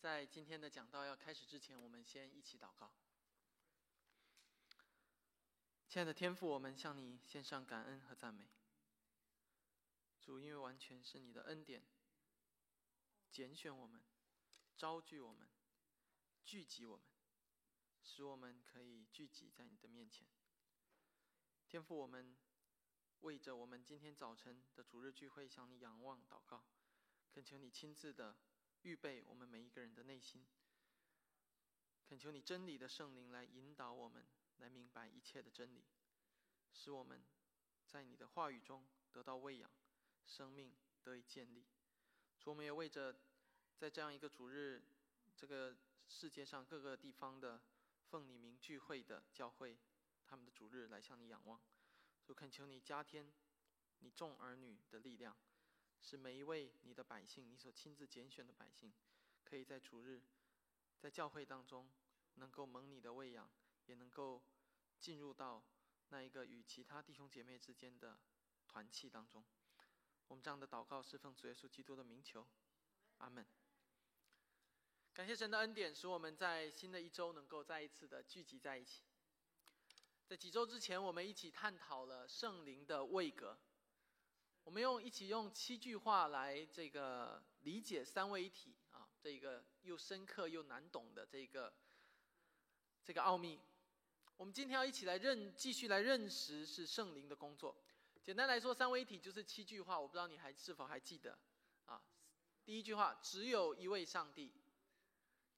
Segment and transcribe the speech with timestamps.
[0.00, 2.90] 在今天的讲道要开始之前，我们先一起祷告。
[5.86, 8.48] 亲爱的天父，我们向你献上感恩和赞美。
[10.18, 11.84] 主，因为完全是你的恩典，
[13.30, 14.02] 拣选我们，
[14.74, 15.46] 招聚我们，
[16.46, 17.04] 聚集我们，
[18.02, 20.26] 使我们可以聚集在你的面前。
[21.68, 22.34] 天父，我们
[23.20, 26.64] 为着我们今天早晨的主日聚会向你仰望祷告，
[27.28, 28.34] 恳求你亲自的。
[28.82, 30.46] 预备我们每一个人的内心，
[32.06, 34.26] 恳求你真理的圣灵来引导我们，
[34.58, 35.84] 来明白一切的真理，
[36.72, 37.22] 使我们
[37.86, 39.70] 在你的话语中得到喂养，
[40.24, 41.66] 生命得以建立。
[42.38, 43.14] 主，我们也为着
[43.76, 44.82] 在这样一个主日，
[45.36, 45.76] 这个
[46.08, 47.60] 世界上各个地方的
[48.08, 49.78] 奉你名聚会的教会，
[50.24, 51.60] 他们的主日来向你仰望。
[52.24, 53.30] 主，恳求你加添
[53.98, 55.36] 你众儿女的力量。
[56.00, 58.92] 使每一位你的百姓，你所亲自拣选的百姓，
[59.44, 60.22] 可以在主日，
[60.98, 61.90] 在教会当中，
[62.34, 63.50] 能够蒙你的喂养，
[63.86, 64.42] 也能够
[64.98, 65.64] 进入到
[66.08, 68.18] 那一个与其他弟兄姐妹之间的
[68.66, 69.44] 团契当中。
[70.28, 72.46] 我们这样的祷告是奉主耶稣基督的名求，
[73.18, 73.46] 阿门。
[75.12, 79.02] 感谢神的恩典，使我们在新的一周能够再一次的聚集在一起。
[80.24, 83.58] 在几周之前，我们一起探讨了圣灵的位格。
[84.64, 91.72] 我们用一起用七句话来这个理解三位一体啊，这个又深刻又难懂的这个
[93.02, 93.58] 这个奥秘。
[94.36, 97.76] 我们今天要一起来认，继续来认识是圣灵的工作。
[98.22, 101.38] 简单来说，三位一体就是七句话，我不知道你还是否还记得
[101.86, 102.00] 啊？
[102.64, 104.52] 第一句话，只有一位上帝。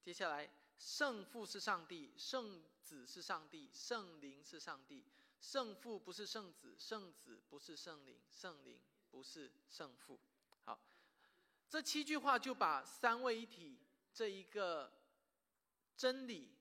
[0.01, 5.05] 接下来，圣父是上帝，圣子是上帝，圣灵是上帝。
[5.41, 8.81] 圣父不是圣子，圣子不是圣灵，圣灵。
[9.13, 10.19] 不是胜负。
[10.65, 10.81] 好，
[11.69, 13.79] 这七句话就把三位一体
[14.11, 14.91] 这一个
[15.95, 16.57] 真理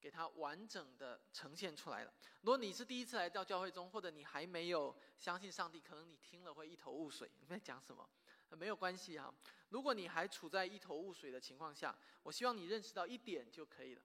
[0.00, 2.12] 给它完整的呈现出来了。
[2.40, 8.08] 如果你是第一次来到教会中，或者你还没有相信上帝，可能你听了会一头雾水，你在讲什么？
[8.50, 9.32] 没有关系啊。
[9.68, 14.02] 如果你还处在一头雾水的情况下，我希望你认识到一点就可以了。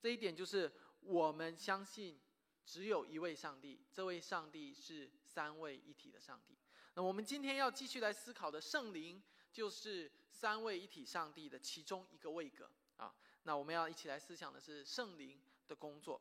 [0.00, 2.20] 这一点就是我们相信
[2.66, 6.58] 只有一位上帝，这位上帝是三位一体的上帝。
[6.94, 13.14] 那我们今天要继续来思考的圣灵，就是三位一体上帝的其中一个位格啊。
[13.44, 16.20] 那我们要一起来思想的是圣灵的工作。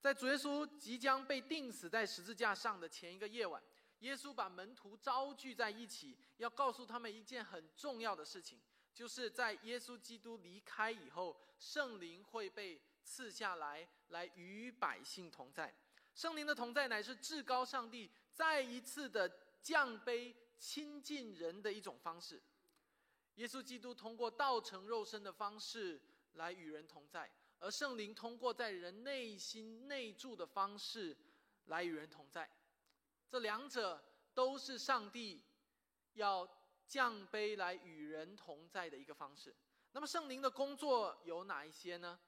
[0.00, 3.62] 在主耶稣即将被钉死在十字架上的前一个夜晚，
[4.00, 8.60] 耶稣把门徒招聚在一起，要告诉他们一件很重要的事情，
[8.92, 15.74] 就是在耶稣基督离开以后，圣灵会被赐下来，来与百姓同在。
[16.14, 19.40] 圣灵的同在乃是至高上帝再一次的。
[19.64, 22.42] 降卑亲近人的一种方式，
[23.36, 25.98] 耶稣基督通过道成肉身的方式
[26.34, 27.30] 来与人同在，
[27.60, 31.16] 而圣灵通过在人内心内住的方式
[31.64, 32.48] 来与人同在。
[33.26, 34.04] 这两者
[34.34, 35.42] 都是上帝
[36.12, 36.46] 要
[36.86, 39.56] 降卑来与人同在的一个方式。
[39.92, 42.20] 那么圣灵的工作有哪一些呢？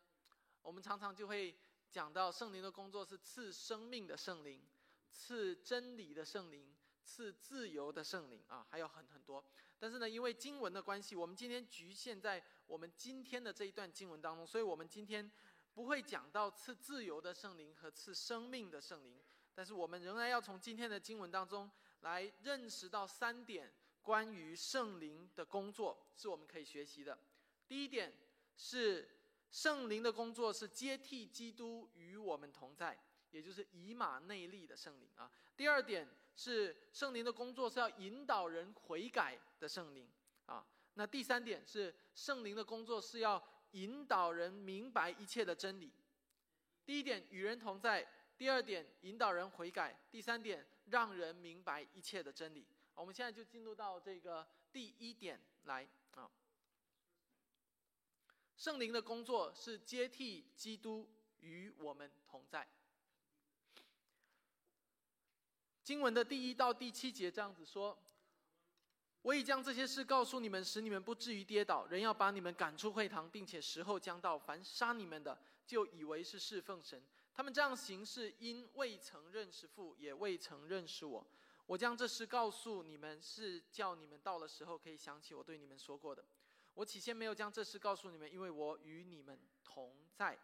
[0.62, 1.54] 我们常常就会
[1.90, 4.66] 讲到圣灵的工作是赐生命的圣灵，
[5.10, 6.74] 赐真理的圣灵。
[7.06, 9.42] 赐自由的圣灵啊，还有很很多，
[9.78, 15.30] 但是呢，因为经文的关系，我们今天局限在我们今天的这一段经文当中，所以我们今天
[15.72, 19.22] 不会讲到赐自由的圣灵和赐生命的圣灵，
[19.54, 23.72] 但是我们仍然要从今天的经文当中来认识到三点
[24.02, 27.16] 关于圣灵的工作是我们可以学习的。
[27.68, 28.12] 第一点
[28.56, 29.08] 是
[29.52, 32.98] 圣灵的工作是接替基督与我们同在，
[33.30, 35.30] 也就是以马内利的圣灵啊。
[35.56, 36.08] 第二点。
[36.36, 40.08] 是圣灵的工作是要引导人悔改的圣灵
[40.44, 40.64] 啊。
[40.94, 43.42] 那第三点是圣灵的工作是要
[43.72, 45.92] 引导人明白一切的真理。
[46.84, 48.06] 第一点与人同在，
[48.38, 52.66] 第二点引导人悔改，第三点让人明白一切的真理。
[52.94, 56.30] 我们现在就进入到这个第一点来啊。
[58.56, 61.10] 圣灵的工作是接替基督
[61.40, 62.66] 与我们同在。
[65.86, 67.96] 经文的第一到第七节这样子说
[69.22, 71.86] ：“我已将这些事告诉你们，使你们不至于跌倒。
[71.86, 77.00] 人要把你们赶出会堂，并且时候将到，凡杀你们的，就以为是侍奉神。
[77.32, 81.24] 他们这样行事，因未曾认识父，也未曾认识我。
[81.66, 86.24] 我将这事告诉你们，是叫你们到了时候可以想起我对你们说过的。
[86.74, 90.36] 我起先没有将这事告诉你们，因为我与你们同在。”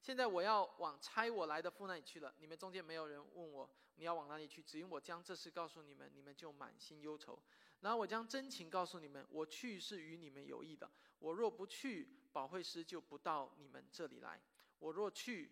[0.00, 2.34] 现在我要往差我来的父那里去了。
[2.38, 3.68] 你们中间没有人问我
[3.98, 7.36] 你要往哪里去，只因我将这事告诉你们，你们就满心忧愁。
[7.80, 10.88] 然后我将真情告诉你们，我去是与你们有益的。
[11.18, 14.38] 我若不去，保惠师就不到你们这里来；
[14.78, 15.50] 我若去，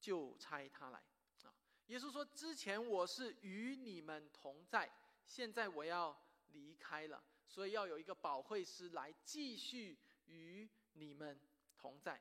[0.00, 0.98] 就差他来。”
[1.44, 1.52] 啊，
[1.88, 4.90] 耶稣说：“之前我是与你们同在，
[5.26, 6.18] 现在我要
[6.52, 11.38] 离开了，所以要有一个保惠师来继续与你们
[11.76, 12.18] 同在。”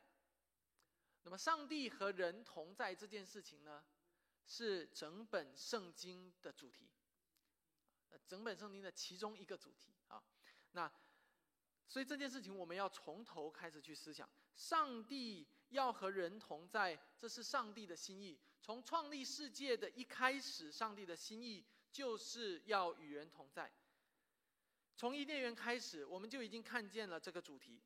[1.23, 3.81] 那么，上帝和人同在这件事情呢，
[4.45, 6.89] 是整本圣经的主题，
[8.09, 10.23] 呃，整本圣经的其中一个主题啊。
[10.71, 10.91] 那，
[11.87, 18.39] 所以这件事情我们要从头开始去思想：上帝要和人同在，这是上帝的心意。
[18.61, 23.71] 从创立世界的一开始，上帝的心意就是要与人同在。
[24.95, 27.81] 从伊甸园开始，我们就已经看见了这个主题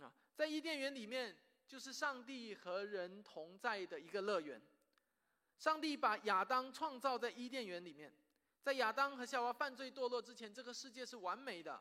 [0.00, 1.36] 啊，在伊甸园里面。
[1.64, 4.60] 就是上帝和人同在的一个乐园。
[5.62, 8.12] 上帝把亚当创造在伊甸园里面，
[8.64, 11.80] 在亚当和夏娃犯罪堕落之前，这个世界是完美的。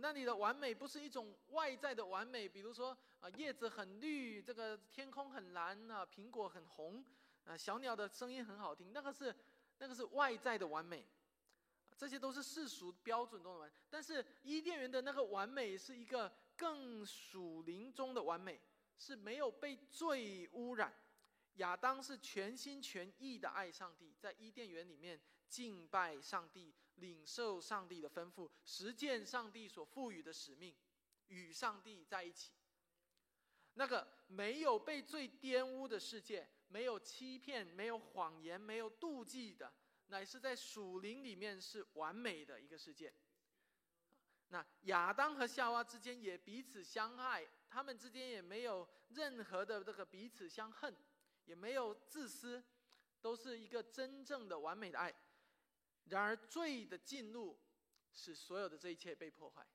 [0.00, 7.02] 那里的完美不是一种外在的完美，比如说啊，叶子很绿，这个天空很蓝啊，苹果很红，
[7.46, 9.34] 啊，小鸟的声音很好听，那个是
[9.78, 11.02] 那个是外在的完美，
[11.96, 13.72] 这些都是世俗标准中的完。
[13.88, 18.60] 但是伊甸园的那个完美是一个更属灵中的完美。
[18.98, 20.90] 是没有被罪污染，
[21.56, 30.74] 亚当是全心全意的爱上帝，在伊甸园里面敬拜上帝，领受上帝的吩咐，实践上帝所赋予的使命，
[31.28, 32.52] 与上帝在一起。
[33.74, 39.72] 那个没有被最玷污的世界，没有欺骗，没有谎言，没有妒忌的，
[40.06, 43.12] 乃是在属灵里面是完美的一个世界。
[44.48, 50.96] 那亚当和夏娃之间也彼此相爱，他们之间也没有任何的这个彼此相恨，
[51.46, 52.62] 也没有自私，
[53.20, 55.14] 都是一个真正的完美的爱。
[56.04, 57.58] 然而罪的进入，
[58.12, 59.66] 使所有的这一切被破坏，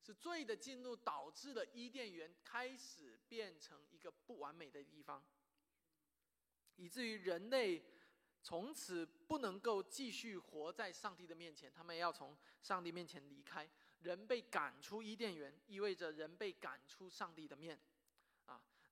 [0.00, 5.22] 是罪的进入导致了伊甸园开始变成一个不完美的地方，
[6.76, 7.84] 以至于人类
[8.42, 13.68] 从此不能够继续活在上帝的面前，他们要从上帝面前离开。
[14.00, 17.78] 人被赶出伊甸园，意味着人被赶出上帝的面，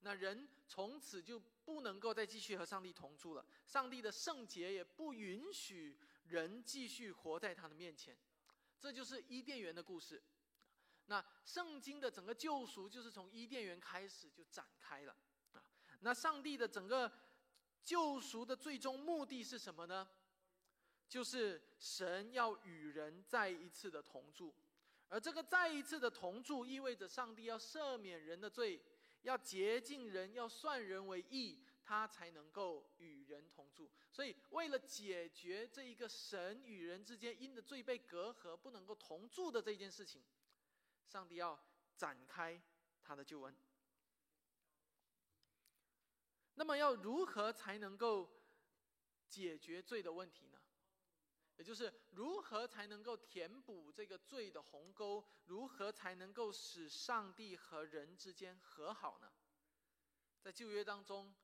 [0.01, 3.45] 那人从此就不能够再继续和上帝同住了。
[3.67, 8.17] 上帝的圣洁也不允许人继续活在他的面前，
[8.79, 10.23] 这就是伊甸园的故事。
[11.07, 15.17] 那圣经的整个救赎就是从伊甸园开始就展开了，
[15.53, 15.63] 啊，
[16.01, 17.11] 那上帝的整个
[17.83, 20.09] 救赎的最终目的是什么呢？
[21.09, 24.55] 就是神要与人再一次的同住。
[25.09, 28.81] 而这个再一次的同住，意味着上帝要赦免人的罪，
[29.23, 33.91] 要洁净人，要算人为义，他才能够与人同住。
[34.11, 40.23] 所以，为了解决这一个神与人之间因的罪被隔阂、不能够同住的这件事情，
[41.07, 41.59] 上帝要
[41.97, 42.61] 展开
[43.03, 43.57] 他的救恩。
[46.55, 48.31] 那么，要如何才能够
[49.29, 50.60] 解决罪的问题呢？
[51.61, 55.23] 也就是如何才能够填补这个罪的鸿沟？
[55.45, 59.31] 如何才能够使上帝和人之间和好呢？
[60.41, 61.35] 在旧约当中，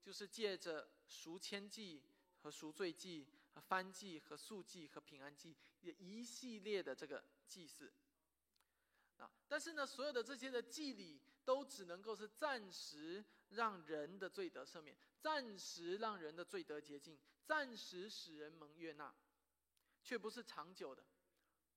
[0.00, 2.04] 就是借着赎愆祭
[2.36, 7.92] 和赎罪祭、和翻祭和素祭和平安祭，一系列的这个祭祀。
[9.16, 19.12] 啊，但是呢，所有的这些的祭礼都只能够是暂时让人的罪得赦免，暂时让人的罪得洁净，暂时使人蒙悦纳。
[20.06, 21.04] 却不是长久的，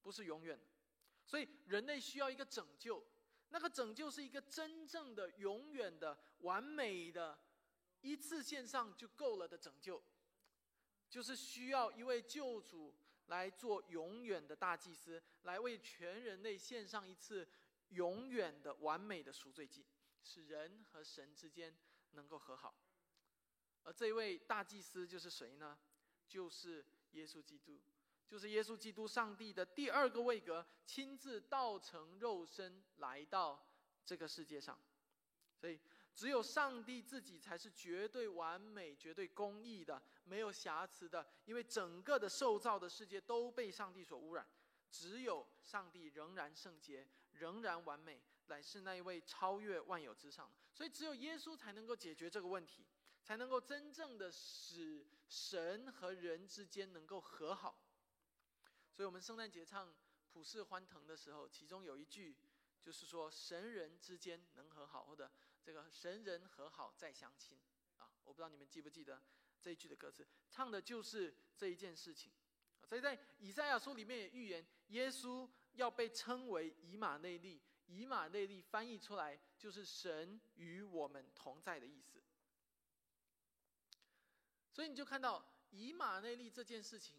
[0.03, 0.65] 不是永远的，
[1.25, 3.03] 所以人类需要一个拯救。
[3.50, 7.39] 那个拯救是一个真正的、永远的、完美的，
[8.01, 10.00] 一次献上就够了的拯救，
[11.09, 12.95] 就是需要一位救主
[13.25, 17.50] 来做永远的大祭司，来为全人类献上一次
[17.88, 19.83] 永远的、完美的赎罪祭，
[20.21, 21.75] 使人和神之间
[22.12, 22.75] 能够和好。
[23.81, 25.79] 而这位大祭司就是谁呢？
[26.27, 27.81] 就是耶稣基督。
[28.29, 33.67] 就是耶稣基督，上帝的第二个位格，亲自道成肉身来到
[34.05, 34.79] 这个世界上，
[35.57, 35.79] 所以
[36.13, 41.25] 只有上帝自己才是绝对完美、绝对公义的，没有瑕疵的。
[41.45, 44.48] 因为整个的受造的世界都被上帝所污染，
[44.91, 50.53] 只有上帝仍然圣洁、仍然完美，乃是那一位超越万有之上的。
[50.71, 52.86] 所以只有耶稣才能够解决这个问题，
[53.24, 57.75] 才能够真正的使神和人之间能够和好。
[59.00, 59.96] 所以我们圣诞节唱
[60.27, 62.36] 普世欢腾的时候，其中有一句
[62.82, 65.32] 就是说神人之间能和好，或者
[65.63, 67.58] 这个神人和好再相亲
[67.96, 68.12] 啊！
[68.25, 69.24] 我不知道你们记不记得
[69.62, 72.34] 这一句的歌词，唱的就是这一件事情。
[72.84, 82.22] 所以在以赛亚书里面也预言，耶稣要被称为以马内利，以马内利翻译出来就是神与我们同在的意思。
[84.74, 87.15] 所以你就看到以马内利这件事情，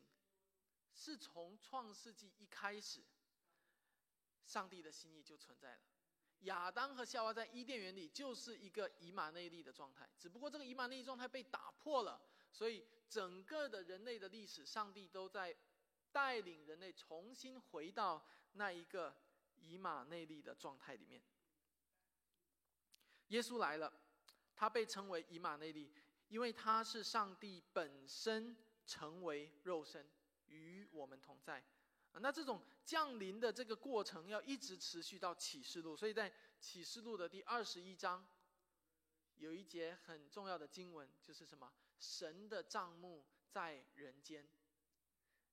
[1.00, 3.02] 是从创世纪一开始，
[4.44, 5.80] 上帝的心意就存在了。
[6.40, 12.20] 亚当和夏娃在伊甸园里就是一个以马内利的状态，只不过这个以马内利状态被打破了，
[12.52, 15.56] 所以整个的人类的历史，上帝都在
[16.12, 19.16] 带领人类重新回到那一个
[19.56, 21.22] 以马内利的状态里面。
[23.28, 23.90] 耶稣来了，
[24.54, 25.94] 他被称为以马内利，
[26.28, 28.54] 因为他是上帝本身
[28.86, 30.06] 成为肉身，
[30.50, 31.64] 与我们同在。
[32.14, 38.26] 那这种降临的这个过程要一直持续到启示录，所以在启示录的第二十一章，
[39.36, 41.72] 有一节很重要的经文，就是什么？
[42.00, 44.48] 神的帐幕在人间。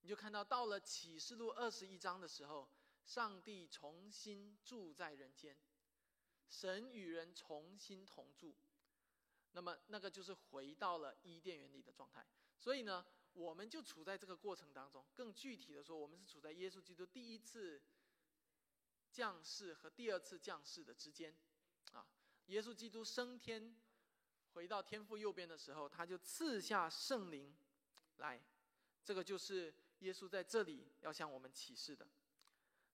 [0.02, 2.68] 你就看到到了启示录二十一章的时候，
[3.06, 5.56] 上帝重新住在人间，
[6.50, 8.56] 神与人重新同住，
[9.52, 12.26] 那么那个就是回到了伊甸园里的状态。
[12.58, 13.06] 所以呢？
[13.38, 15.06] 我们就处在这个过程当中。
[15.16, 17.80] 更具体的说，我们是处在耶稣基督第一次
[19.12, 21.36] 降世和第二次降世的之间。
[21.94, 22.08] 啊，
[22.48, 23.76] 耶稣基督升天
[24.54, 27.56] 回到天父右边的时候，他就赐下圣灵
[28.18, 28.42] 来。
[29.04, 32.08] 这个就是耶稣在这里要向我们启示的。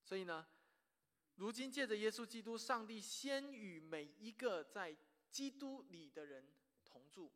[0.04, 0.46] 所以呢，
[1.36, 4.94] 如今借着耶稣基督，上帝先与每一个在
[5.30, 6.46] 基督里的人
[6.84, 7.32] 同住。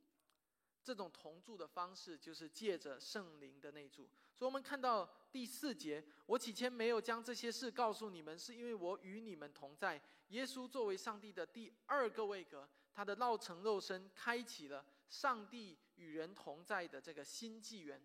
[0.88, 4.08] 这种同住的方式，就是借着圣灵的内住。
[4.34, 10.00] 所以，我们看到第四节：我起先没有将这些事告诉你们，是因为我与你们同在。
[10.28, 18.02] 耶稣作为上帝的第二个位格，他的道成肉身，开启了上帝与人同在的这个新纪元。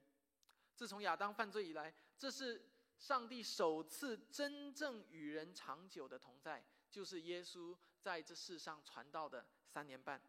[0.75, 6.61] 自从亚当犯罪以来，这是上帝首次真正与人长久的同在，
[6.91, 10.21] 就是耶稣在这世上传道的三年半。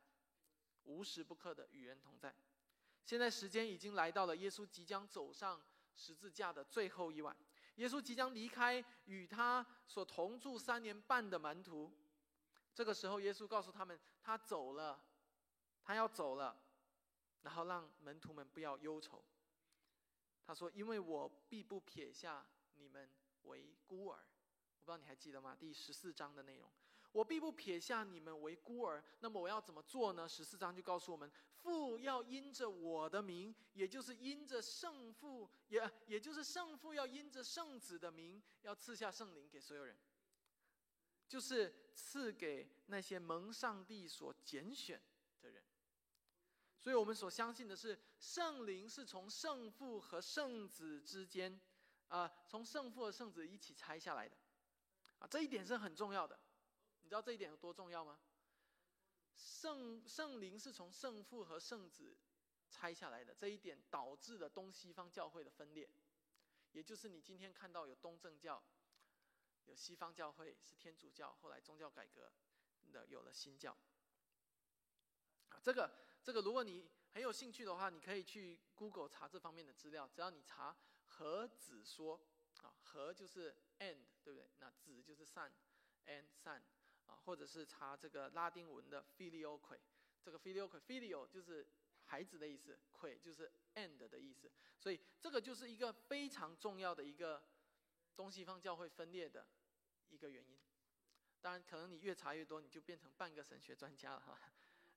[0.85, 2.35] 无时不刻的与人同在。
[3.05, 5.63] 现在时间已经来到了，耶稣即将走上
[5.95, 7.37] 十字架的最后一晚。
[7.77, 11.93] 耶稣即将离开与他所同住三年半的门徒。
[12.75, 15.03] 这个时候，耶稣告诉他们，他走了，
[15.83, 16.57] 他要走了，
[17.43, 19.25] 然后让门徒们不要忧愁。
[20.47, 23.11] 他说：“因为我必不撇下你们
[23.43, 24.19] 为孤儿。”
[24.77, 25.57] 我不知道你还记得吗？
[25.59, 26.71] 第十四章的内容。
[27.15, 29.03] 我必不撇下你们为孤儿。
[29.21, 30.29] 那么我要怎么做呢？
[30.29, 31.31] 十四章就告诉我们：
[31.63, 39.97] 父要因着我的名，也就是因着圣父，也也就是圣父要因着圣子的名，要赐下圣灵给所有人，
[41.29, 45.01] 就是赐给那些蒙上帝所拣选
[45.41, 45.63] 的人。
[46.81, 51.61] 所以我们所相信的是，圣灵是从圣父和圣子之间，
[52.09, 54.37] 啊，从圣父和圣子一起拆下来的，
[55.21, 56.37] 啊，这一点是很重要的。
[57.05, 58.19] 你知道这一点有多重要吗？
[59.37, 62.17] 圣圣灵是从圣父和圣子
[62.71, 65.89] 拆下来的，这一点导致了东西方教会的分裂，
[66.73, 68.63] 也就是你今天看到有东正教，
[69.67, 72.33] 有西方教会是天主教，后来宗教改革
[72.91, 73.77] 的有了新教。
[75.51, 80.09] 啊，这个这个，如果你很有兴趣的话，你可以去 Google 查这方面的资料。
[80.09, 82.19] 只要你查“和子说”，
[82.63, 84.51] 啊，和就是 and，对不对？
[84.59, 86.63] 那子就是 son，and son。
[87.25, 89.79] 或者是查这个拉丁文的 filioque，
[90.23, 91.67] 这个 filioque filio 就是
[92.05, 97.43] 孩子的意思，que 就是 and 的意思，所以这个就是一个非常重要的一个
[98.17, 99.47] 东西方教会分裂的
[100.09, 100.59] 一个原因。
[101.41, 104.39] 当然，可能你越查越多，你就变成半个神学专家了哈。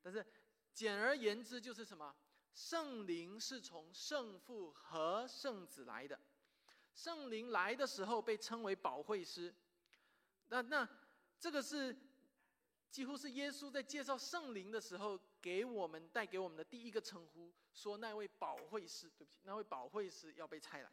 [0.02, 0.26] 但是
[0.74, 2.16] 简而言之，就是什么？
[2.54, 6.20] 圣灵是从圣父和圣子来的，
[6.94, 9.54] 圣灵来的时候被称为保惠师。
[10.48, 10.88] 那那。
[11.40, 11.96] 这个是
[12.90, 20.92] 几乎是耶稣在介绍圣灵的时候给我们带给我们的第一个称呼，说那位保惠师，对不起，那位保惠师要被拆来。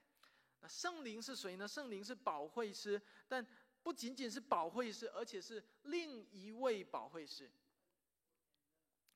[0.60, 1.66] 那圣灵是谁呢？
[1.68, 3.46] 圣灵是保惠师，但
[3.82, 7.50] 不仅仅是保惠师，而且是另一位保惠师。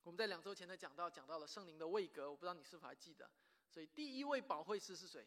[0.03, 3.29] 我们在两周前才讲到，讲到了圣灵的位格，我不知道你是否还记得。
[3.69, 5.27] 所以第一位保惠师是谁？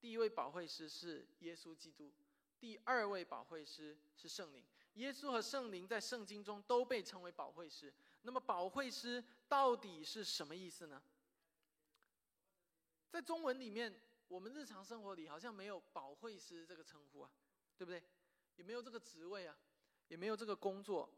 [0.00, 2.12] 第一位保惠师是耶稣基督，
[2.60, 4.64] 第二位保惠师是圣灵。
[4.96, 7.92] 耶稣和圣灵在圣经中都被称为保惠师。
[8.22, 11.02] 那么，保惠师到底是什么意思呢？
[13.08, 13.98] 在中文里面，
[14.28, 17.30] 我们日常生活里好像没有保惠师这个称呼啊，
[17.76, 18.02] 对不对？
[18.56, 19.56] 也没有这个职位啊，
[20.08, 21.08] 也没有这个工作。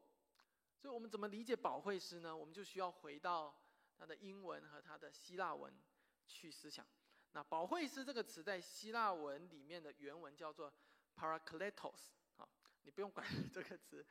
[0.77, 2.37] 所以我们怎么理解保惠师呢？
[2.37, 3.57] 我们就需要回到
[3.97, 5.73] 它的英文和它的希腊文
[6.27, 6.87] 去思想。
[7.33, 10.73] 那保惠师这个词在希腊文里面的原文叫做
[11.17, 12.18] parakletos。
[12.89, 14.03] 你不用管 这个词，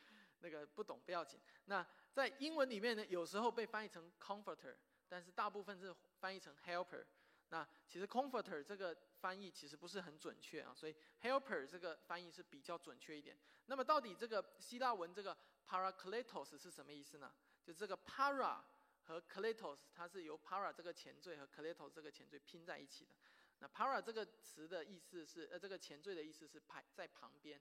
[0.42, 1.40] 那个不懂不要紧。
[1.66, 4.76] 那在英文里面呢，有时候被翻译成 comforter，
[5.10, 7.04] 但是大部分是翻译成 helper。
[7.50, 13.36] 那其实 comforter 这个翻译其实不是很准确啊，所以 helper 这个翻译是比较准确一点。
[13.66, 15.36] 那么到底这个希腊文这个
[15.68, 17.34] parakletos 是什么意思呢？
[17.64, 18.62] 就这个 para
[19.02, 23.12] 和 kletos，它是由 para 这个前缀和 kletos 这个前缀拼在一起的。
[23.60, 27.60] 那 para 这个词的意思是，呃，这个前缀的意思是排在旁边，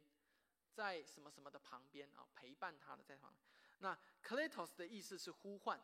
[0.76, 3.34] 在什么什么的旁边啊，陪伴他的在旁。
[3.78, 5.80] 那 kletos 的意思是呼唤，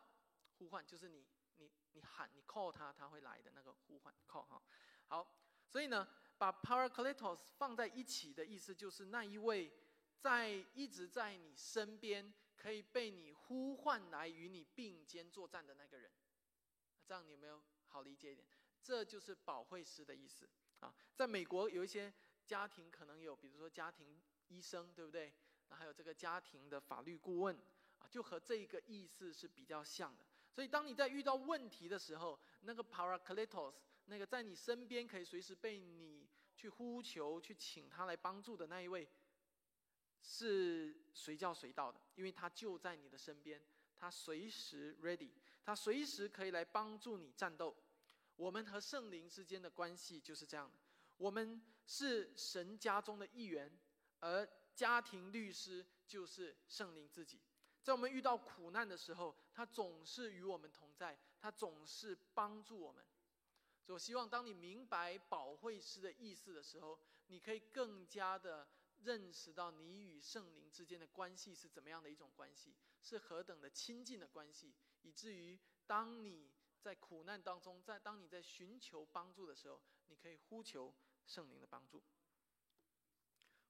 [0.59, 1.25] 呼唤就是你。
[1.57, 4.59] 你你喊你 call 他，他会来的那个呼唤 call 哈，
[5.07, 9.71] 好，所以呢，把 parakletos 放在一起的意思就是那一位
[10.17, 16.11] 在一直在你身边，可以被你呼唤来与你并肩作战的那个人，
[17.05, 18.47] 这样你有没有好理解一点？
[18.81, 20.93] 这就是保惠师的意思啊。
[21.13, 22.11] 在美国有一些
[22.47, 24.19] 家庭可能有，比如说家庭
[24.53, 25.33] 医生，对不对？
[25.69, 27.55] 那还有这个家庭的法律顾问
[27.97, 30.23] 啊，就和这个意思是比较像的。
[30.51, 33.73] 所以，当你在遇到问题的时候，那个 paracletos，
[34.05, 39.09] 那个在你身边可以随时被你去呼求、去请他来帮助的那一位，
[40.21, 43.59] 是随叫随到的，因为他就在你的身边，
[43.97, 45.31] 他随时 ready，
[45.63, 47.75] 他随时可以来帮助你战斗。
[48.35, 50.77] 我们和圣灵之间的关系就是这样的，
[51.17, 53.71] 我们是神家中的一员，
[54.23, 57.41] 而家庭律师就是圣灵自己。
[57.81, 63.05] 在我们遇到苦难的时候，他总是与我们同在，他总是帮助我们。
[63.87, 68.65] 我希望，当你明白保惠师的意思的时候，你可以更加的
[68.99, 76.49] 认识到你与圣灵之间的关系是怎么样的一种关系，是何等的亲近的关系，以至于当你
[76.79, 82.01] 在苦难当中，在当你在寻求帮助的时候，你可以呼求圣灵的帮助。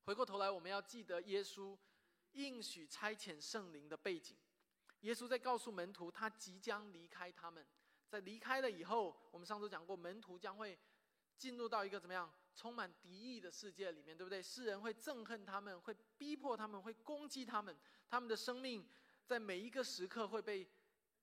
[0.06, 1.78] 回过头来，我们要记得耶稣。
[2.34, 4.36] 应许差遣圣灵的背景，
[5.02, 7.64] 耶稣在告诉门徒，他即将离开他们。
[8.10, 10.76] 在离开了以后，我们上周讲过，门徒将会
[11.38, 14.42] 进入到一个怎么样充满敌意的世界里面，对不对？
[14.42, 17.78] 世人会憎恨他们，会逼迫他们，会攻击他们。
[18.10, 18.84] 他们的生命
[19.28, 20.68] 在每一个时刻会被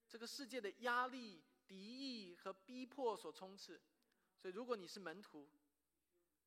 [0.09, 3.81] 这个世界的压力、敌意和逼迫所充斥。
[4.37, 5.51] 所以，如果你是门徒，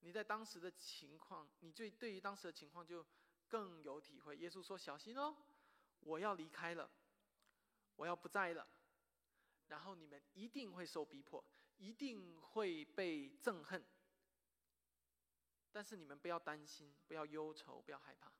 [0.04, 3.04] 你在当时的情况，你最对于当时的情况就。
[3.50, 4.36] 更有体会。
[4.38, 5.36] 耶稣说：“小心哦，
[6.00, 6.90] 我要离开了，
[7.96, 8.68] 我要不在了。
[9.68, 11.46] 然后你们一定会受逼迫，
[11.78, 13.86] 一定会被憎恨。
[15.72, 18.32] 但是你们不要担心，不要忧愁，不要害怕，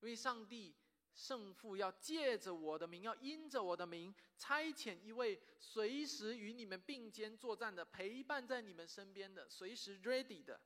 [0.00, 0.74] 因为上帝
[1.14, 10.60] 圣父要借着我的名，要因着我的名差遣一位随时与你们并肩作战的，陪伴在你们身边的，随时 ready 的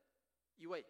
[0.59, 0.85] 一位。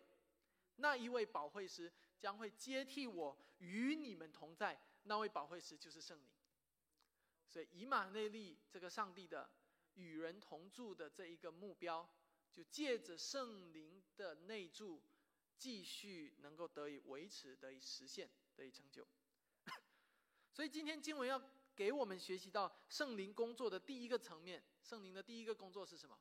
[0.76, 6.30] 那一位保惠师。”将会接替我与你们同在，那位保惠师就是圣灵。
[7.48, 9.50] 所以以马内利这个上帝的
[9.94, 12.06] 与人同住的这一个目标，
[12.52, 15.02] 就借着圣灵的内住，
[15.58, 19.08] 继续能够得以维持、得以实现、得以成就。
[20.52, 21.42] 所以今天经文要
[21.74, 26.20] 给我们学习到圣灵工作的第一个层面，圣灵的第一个工作是什么？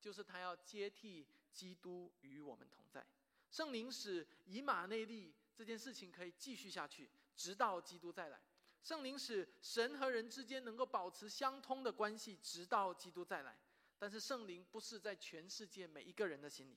[0.00, 3.06] 就是他要接替基督与我们同在。
[3.50, 8.40] 圣灵使以马内利这件事情可以继续下去，直到基督再来。
[8.82, 13.56] 圣灵使神和人之间能够保持相通的关系，直到基督再来。
[13.96, 16.76] 但是圣灵不是在全世界每一个人的心里，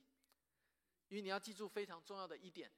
[1.10, 2.72] 因为你要记住非常重要的一点：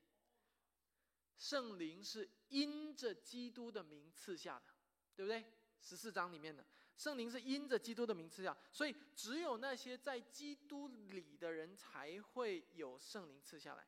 [1.38, 4.74] 圣灵是因着基督的名赐下的，
[5.16, 5.46] 对不对？
[5.82, 6.66] 十四章里面的。
[7.00, 13.88] 圣灵是因着基督的名赐下，所以只有那些在基督里的人才会有圣灵赐下来。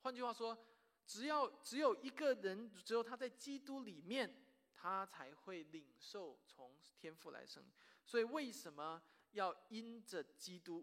[0.00, 0.56] 换句话说，
[1.06, 7.70] 只要只有一个人，只有他在基督里面，他才会领受从天父来圣灵。
[8.06, 10.82] 所以为什么要因着基督？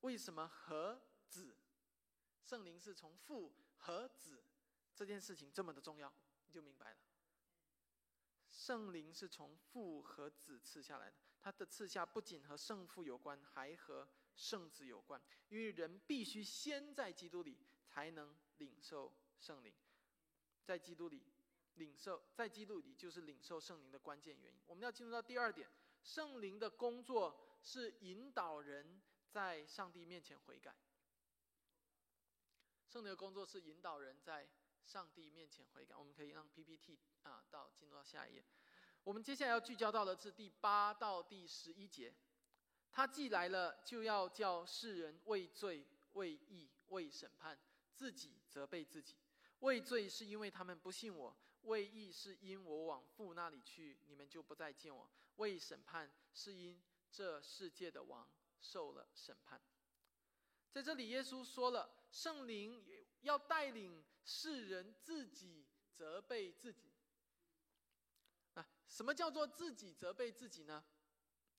[0.00, 1.56] 为什么和子
[2.42, 4.42] 圣灵是从父和子
[4.96, 6.12] 这件事情这么的重要？
[6.46, 6.98] 你就明白了。
[8.58, 15.22] 圣灵是从父和子赐下来的，他的赐下不仅和圣父有关，还和圣子有关。
[15.48, 19.72] 因为人必须先在基督里才能领受圣灵，
[20.64, 21.22] 在基督里
[21.74, 24.60] 领受，在基督里就是领受圣灵的关键原因。
[24.66, 25.70] 我们要进入到第二点，
[26.02, 30.74] 圣灵的工作是引导人在上帝面前悔改。
[32.88, 34.48] 圣灵的工作是引导人在
[34.88, 35.94] 上帝面前悔改。
[35.94, 36.98] 我们可以让 PPT。
[37.24, 38.44] 啊，到进入到下一页，
[39.04, 42.14] 我们接下来要聚焦到的是第八到第十一节。
[42.90, 47.58] 他既来了，就要叫世人为罪、为义、为审判，
[47.92, 49.14] 自己责备自己。
[49.58, 58.26] 畏罪是因为他们不信我；畏义是因我往父那里去，你们就不再见我；为审判是因这世界的王
[58.58, 59.60] 受了审判。
[60.70, 62.82] 在这里，耶稣说了，圣灵
[63.20, 66.90] 要带领世人自己责备自己。
[68.52, 70.84] 啊，什么叫做自己责备自己呢？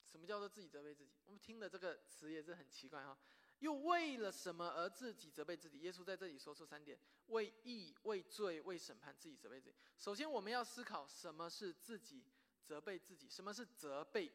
[0.06, 1.12] 什么叫做自己责备自己？
[1.26, 3.18] 我们听的这个词也是很奇怪哈。
[3.58, 5.80] 又为了什么而自己责备自己？
[5.80, 9.76] 耶稣在这里说出三点：为义、为罪、为审判，自己责备自己。
[9.98, 12.24] 首先，我们要思考什么是自己
[12.64, 14.32] 责备自己，什么是责备。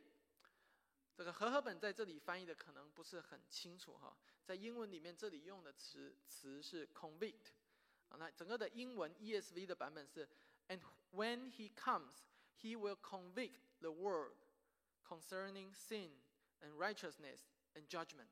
[1.14, 4.16] 这个和合本在这里翻译的可能不是很清楚哈。
[4.44, 7.52] 在英文里面，这里用的词词是 convict。
[8.16, 10.29] 那整个的英文 ESV 的版本是
[10.68, 10.81] ：And
[11.12, 12.24] when he comes,
[12.61, 14.37] he will convict the world
[15.07, 16.11] concerning sin
[16.61, 17.40] and righteousness
[17.74, 18.29] and judgment。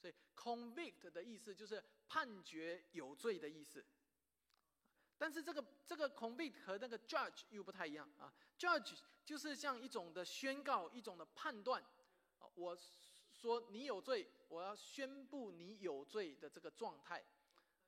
[0.00, 3.84] 所以 convict 的意思就是判决有罪的意思，
[5.18, 8.32] 但是这个这个 convict 和那个 judge 又不太一样啊。
[8.56, 11.84] judge 就是像一种的宣告，一种的判断。
[12.54, 12.78] 我
[13.32, 17.24] 说你有罪，我要宣布你有罪的这个状态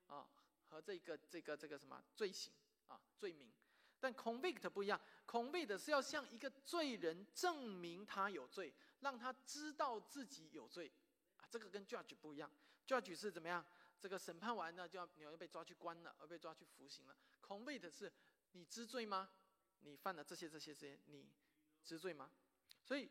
[0.06, 0.28] 啊，
[0.70, 2.52] 和这个这个这个什么罪行
[2.86, 3.52] 啊罪名。
[3.98, 10.90] 但 convict 不一样，convict 是要向一个罪人证明他有罪，让他知道自己有罪
[11.36, 11.44] 啊。
[11.50, 12.50] 这个跟 judge 不一样
[12.86, 13.62] ，judge 是怎么样？
[14.00, 17.14] 这个审判完呢，就要你要被抓去关了，而被抓去服刑了。
[17.46, 18.10] convict 是
[18.52, 19.28] 你知罪吗？
[19.80, 21.28] 你犯了这些这些这些，你
[21.84, 22.30] 知罪吗？
[22.82, 23.10] 所以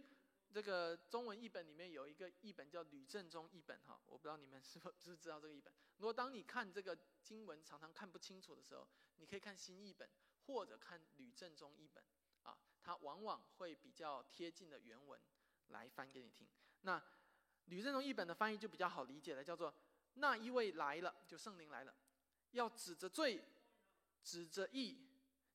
[0.52, 5.72] 这个中文译本里面有一个译本叫吕正中译本哈，我不知道你们是否知不知道这个译本。
[5.98, 10.10] 如果当你看这个经文常常看不清楚的时候，你可以看新译本
[10.46, 12.04] 或者看吕正中译本
[12.44, 15.22] 啊，它往往会比较贴近的原文
[15.68, 16.50] 来翻给你听。
[16.82, 17.02] 那
[17.66, 19.72] 吕振中译本的翻译就比较好理解了，叫做
[20.16, 21.94] “那一位来了，就圣灵来了，
[22.52, 23.44] 要指着罪，
[24.24, 25.08] 指着义，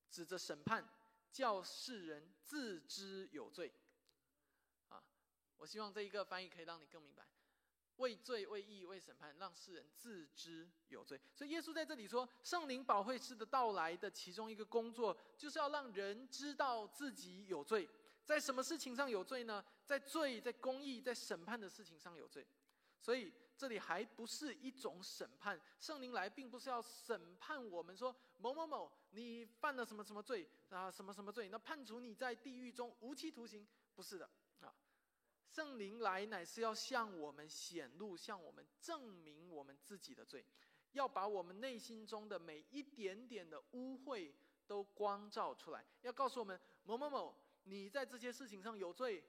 [0.09, 0.89] 指着审判，
[1.33, 3.73] 叫世人自知有罪。”
[5.59, 7.27] 我希望这一个翻译可以让你更明白，
[7.97, 11.21] 为罪、为义、为审判，让世人自知有罪。
[11.35, 17.89] 所以耶稣在这里说，圣灵保惠师的到来的其中一个工作，就是要让人知道自己有罪。
[18.25, 19.65] 在什么事情上有罪呢？
[19.85, 22.47] 在罪、在公义、在审判的事情上有罪，
[22.99, 25.61] 所以这里还不是一种审判。
[25.79, 34.29] 圣灵来并不是要审判我们，说某某某你犯了什么什么罪啊，什么什么罪，那判处你在地狱中无期徒刑，不是的。
[35.55, 40.45] 圣灵来乃是要向我们显露，向我们证明我们自己的罪，
[40.91, 44.35] 要把我们内心中的每一点点的污秽
[44.67, 47.37] 都光照出来，要告诉我们某某某。
[47.63, 49.23] 你在这些事情上有罪，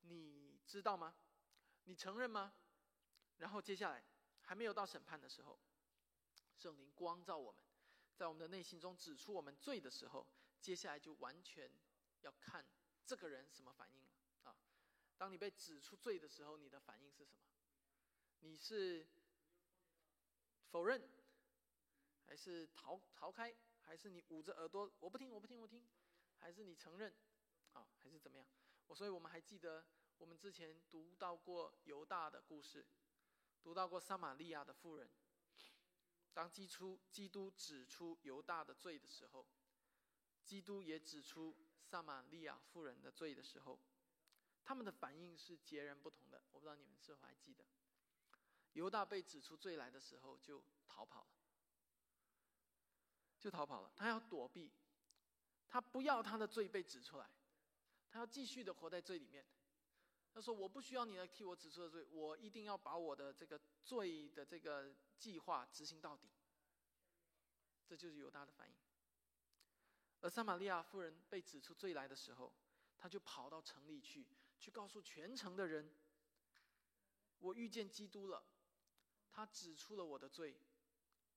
[0.00, 1.14] 你知道吗？
[1.84, 2.52] 你承认吗？
[3.36, 4.04] 然后接下来
[4.40, 5.60] 还没有到审判的时候，
[6.56, 7.62] 圣灵光照我们，
[8.16, 10.26] 在我们的内心中指出我们罪的时候，
[10.60, 11.70] 接下来就完全
[12.22, 12.66] 要看
[13.06, 14.17] 这个人什么反应了！
[15.18, 17.42] 当你被指出罪的时候，你的反应是什么？
[18.38, 19.06] 你是
[20.70, 21.02] 否认，
[22.24, 25.86] 还是逃逃开，还是你捂着耳朵我不听我不听我听，
[26.36, 27.12] 还是你承认？
[27.72, 28.46] 啊，还是怎么样？
[28.86, 29.84] 我所以，我们还记得
[30.18, 32.86] 我们之前读到过犹大的故事，
[33.60, 35.10] 读到过撒玛利亚的妇人。
[36.32, 39.44] 当基督基督指出犹大的罪的时候，
[40.44, 43.80] 基督也指出撒玛利亚妇人的罪的时候，
[44.68, 46.44] 他们的反应是截然不同的。
[46.52, 47.64] 我不知道你们是否还记得，
[48.74, 51.30] 犹大被指出罪来的时候就逃跑了，
[53.40, 54.70] 就逃跑了，他要躲避，
[55.70, 57.30] 他不要他的罪被指出来。
[58.10, 59.42] 他要继续的活在罪里面。
[60.34, 66.28] 他说：“我不需要你来替我指出的罪，我一定要把我的这个罪的这个计划执行到底。”
[67.88, 68.76] 这就是犹大的反应。
[70.20, 72.52] 而撒玛利亚夫人被指出罪来的时候，
[72.98, 74.26] 他就跑到城里去，
[74.58, 75.94] 去告诉全城的人
[77.38, 78.44] ：“我遇见基督了，
[79.30, 80.60] 他指出了我的罪，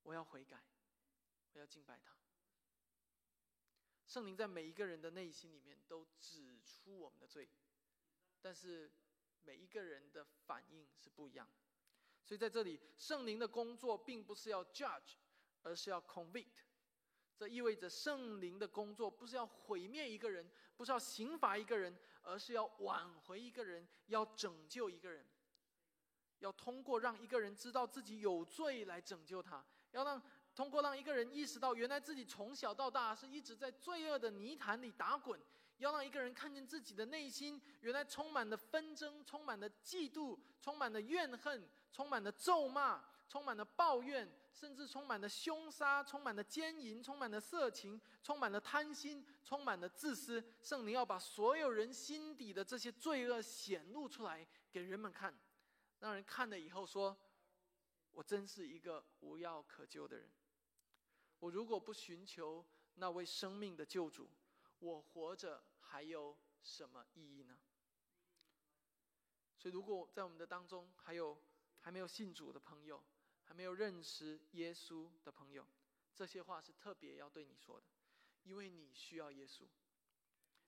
[0.03, 0.63] 我要悔改，
[1.53, 2.17] 我要敬拜他。”
[4.07, 7.49] 圣灵在每一个人的内心里面都指出我们的罪，
[8.41, 8.91] 但是
[9.43, 11.49] 每一个人的反应是不一样。
[12.23, 15.15] 所以在这里，圣灵的工作并不是要 judge，
[15.61, 16.63] 而是要 convict。
[17.41, 25.25] 这意味着圣灵的工作不是要毁灭一个人，不是要刑罚一个人，而是要挽回一个人，要拯救一个人，
[26.37, 30.21] 要通过让一个人知道自己有罪来拯救他，要让。
[30.53, 35.39] 通过让一个人意识到，原来自己从小到大是一直在罪恶的泥潭里打滚；
[35.77, 43.01] 要让一个人看见自己的内心原来充满了纷争、充满了嫉妒、充满了怨恨、充满了咒骂、
[43.31, 50.43] 充满了抱怨，甚至充满了凶杀，充满了奸淫，充满了色情，充满了贪心，充满了自私。
[50.61, 55.33] 圣灵要把所有人心底的这些罪恶显露出来给人们看，
[55.99, 57.17] 让人看了以后说
[58.11, 60.29] ：“我真是一个无药可救的人。
[61.39, 62.65] 我如果不寻求
[62.95, 64.29] 那位生命的救主，
[64.79, 67.57] 我活着还有什么意义呢？”
[69.57, 71.41] 所以，如果在我们的当中还有
[71.79, 73.01] 还没有信主的朋友，
[73.51, 75.67] 还没有认识耶稣的朋友，
[76.15, 77.85] 这些话是特别要对你说的，
[78.43, 79.63] 因为你需要耶稣，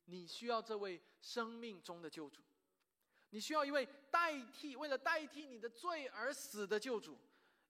[0.04, 2.42] 你需要这位生命中的救主，
[3.30, 7.18] 你需要一位代替为了代替你的罪而死的救主，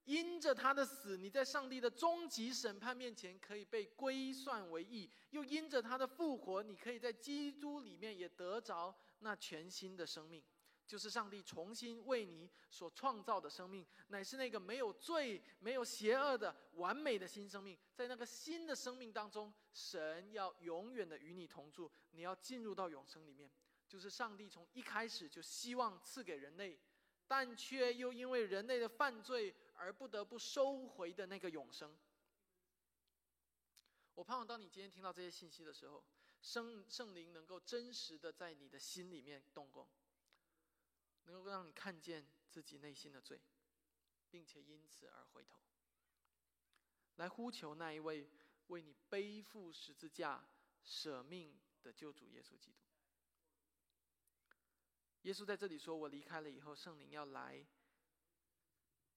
[0.05, 10.43] 因着他的死，你在上帝的终极审判面前可以被归算为义；又因着他的复活，你可以在基督里面也得着那全新的生命。
[10.85, 17.77] 就是上帝重新为你所创造的生命，乃是那个没有罪、没有邪恶的完美的新生命。
[17.95, 23.51] 在那个新的生命当中，神要永远的与你同住，你要进入到永生里面。
[23.87, 26.79] 就是上帝从一开始就希望赐给人类，
[27.27, 31.95] 但却又因为人类的犯罪而不得不收回的那个永生。
[34.15, 36.03] 我盼望当你今天听到这些信息的时候，
[36.41, 39.87] 圣圣灵能够真实的在你的心里面动工。
[41.25, 43.41] 能够让你看见自己内心的罪，
[44.29, 45.59] 并且因此而回头，
[47.15, 48.29] 来呼求那一位
[48.67, 50.47] 为你背负十字架、
[50.83, 52.79] 舍命的救主耶稣基督。
[55.23, 57.65] 耶稣在这里说：“我离开了以后，圣灵要来，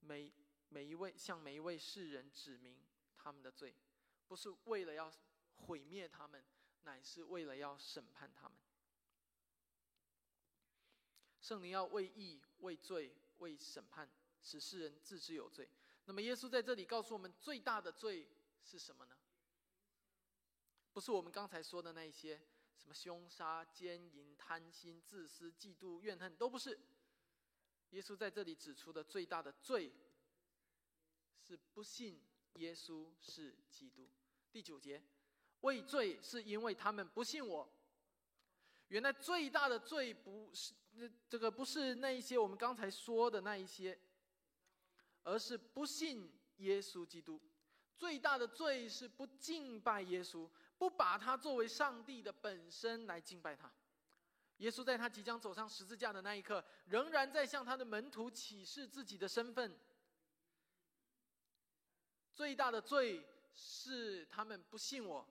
[0.01, 0.33] 每
[0.69, 3.75] 每一位向每一位世人指明他们的罪，
[4.29, 5.13] 不是为了要
[5.57, 6.45] 毁灭他们，
[6.83, 8.57] 乃是为了要审判他们。”
[11.47, 14.11] 圣灵要为义、为罪、为审判，
[14.43, 15.69] 使世人自知有罪。
[16.07, 18.29] 那么，耶稣在这里告诉我们，最大的罪
[18.65, 19.17] 是什么呢？
[20.93, 22.37] 不是我们刚才说的那些
[22.77, 26.77] 什么凶杀、奸淫、贪心、自私、嫉妒、怨恨，都不是。
[27.91, 29.93] 耶稣在这里指出的最大的罪，
[31.39, 32.21] 是不信
[32.55, 34.11] 耶稣是基督。
[34.51, 35.01] 第九节，
[35.61, 37.73] 畏罪是因为他们不信我。
[38.89, 43.99] 原来最大的罪不是那这个不是那一些我们刚才说的那一些，
[45.25, 47.41] 而是不信耶稣基督。
[47.99, 53.73] 最大的罪是不敬拜耶稣，不把他作为上帝的本身来敬拜他。
[54.59, 59.79] 耶稣在他即将走上十字架的那一刻，仍然在向他的门徒启示自己的身份。
[62.33, 65.27] 最大的罪是他们不信我。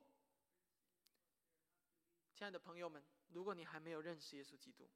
[2.34, 3.04] 亲爱的朋友们。
[3.36, 4.90] 如果你还没有认识耶稣基督，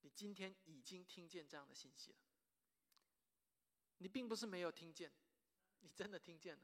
[0.00, 2.18] 你今天已经听见这样的信息了。
[3.98, 5.12] 你并不是没有听见，
[5.80, 6.62] 你真的听见了。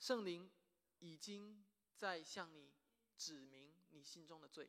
[0.00, 0.50] 圣灵
[0.98, 1.64] 已经
[1.96, 2.74] 在向你
[3.16, 4.68] 指明你心中的罪，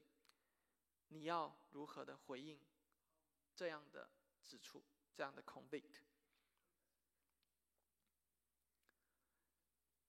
[1.07, 2.61] 你要如何的回应
[3.55, 4.07] 这样的
[4.43, 4.83] 指出，
[5.15, 5.95] 这样的 convict？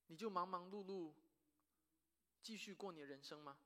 [0.09, 1.15] 你就忙忙碌碌
[2.43, 3.59] 继续过你的人生吗？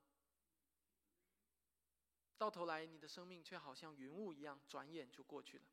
[2.39, 5.65] 到头来，你的生命却好像云雾一样，转眼就过去了。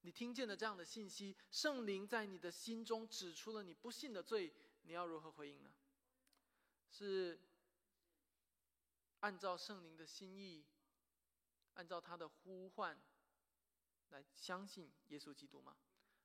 [0.00, 5.72] 你听见了这样的信息，圣灵在你的心中指出了你不信的罪，你要如何回应呢？
[6.90, 7.40] 是
[9.20, 10.64] 按照圣灵的心意，
[11.74, 13.00] 按照他的呼唤
[14.08, 15.76] 来相信耶稣基督吗？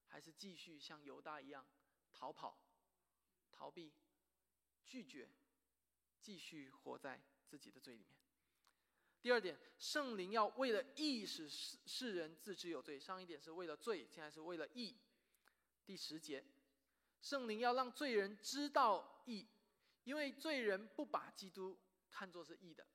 [0.08, 1.64] 还是继续像犹大一样
[2.12, 2.60] 逃跑、
[3.52, 3.94] 逃避、
[4.84, 5.30] 拒绝，
[6.20, 8.18] 继续活在自己的罪里面？
[9.20, 13.00] 第二点，圣灵要为了义使世世人自知有罪。
[13.00, 14.96] 上一点是为了罪，现在是为了义。
[15.86, 16.44] 第十节，
[17.22, 19.46] 圣灵要让罪人知道义，
[20.04, 21.78] 因为罪人不把基督
[22.10, 22.86] 看作是义的，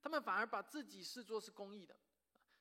[0.00, 1.96] 他们反而把自己视作是公义的。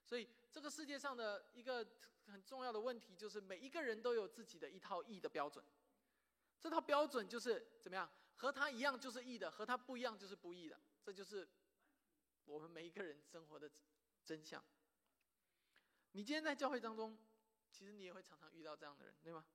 [0.04, 1.88] 所以，这个世界上的一个
[2.28, 5.64] 很重要的问题就是，每一个人都有自己的一套义的标准。
[6.60, 8.08] 这套标准就是怎么样？
[8.36, 10.80] 和他一样就是义的，和他不一样就是不义的。
[11.02, 11.48] 这就是。
[12.48, 13.70] 我们每一个人生活的
[14.26, 14.64] 真相。
[16.14, 17.16] 你今天在教会当中，
[17.72, 19.46] 其实你也会常常遇到这样的人，对吗？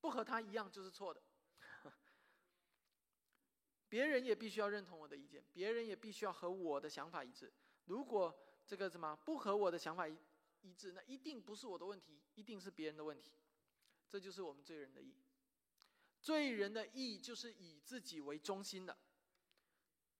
[0.00, 1.22] 不和他一样就是错的。
[3.88, 7.50] 别人也必须要认同我的意见，别人也必须要和我的想法一致。
[7.86, 10.18] 如果这个什么不和我的想法一
[10.62, 13.38] 一致，那一定不是我的问题，一定是别人的问题。
[14.08, 15.14] 这就是我们罪人的意。
[16.20, 18.98] 罪人的意就是以自己为中心的。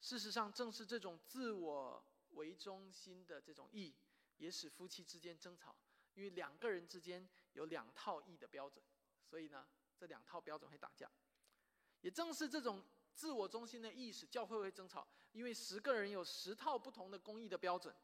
[0.00, 3.94] 事实上，正是这种自我为中心的这种义，
[4.36, 5.74] 也使夫妻之间争吵。
[6.14, 8.84] 因为两个人之间有两套义的标准，
[9.24, 11.10] 所以呢，这两套标准会打架。
[12.02, 17.94] 也正是这种自我中心的意识，教会会争吵，因为十个人有十套不同的公义的标准。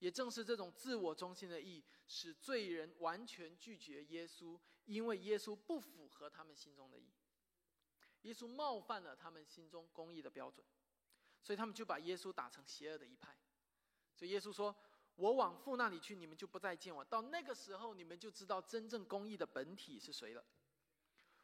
[0.00, 7.10] 也正是这种自我中心的意，使罪人完全拒绝耶稣，因为耶稣不符合他们心中的意，
[8.22, 10.66] 耶稣冒犯了他们心中公义的标准，
[11.42, 13.36] 所以他们就把耶稣打成邪恶的一派。
[14.14, 14.74] 所以耶稣说
[15.16, 17.04] ：“我往父那里去，你们就不再见我。
[17.04, 20.44] 到那个时候，你们就知道真正公义的本体是谁了。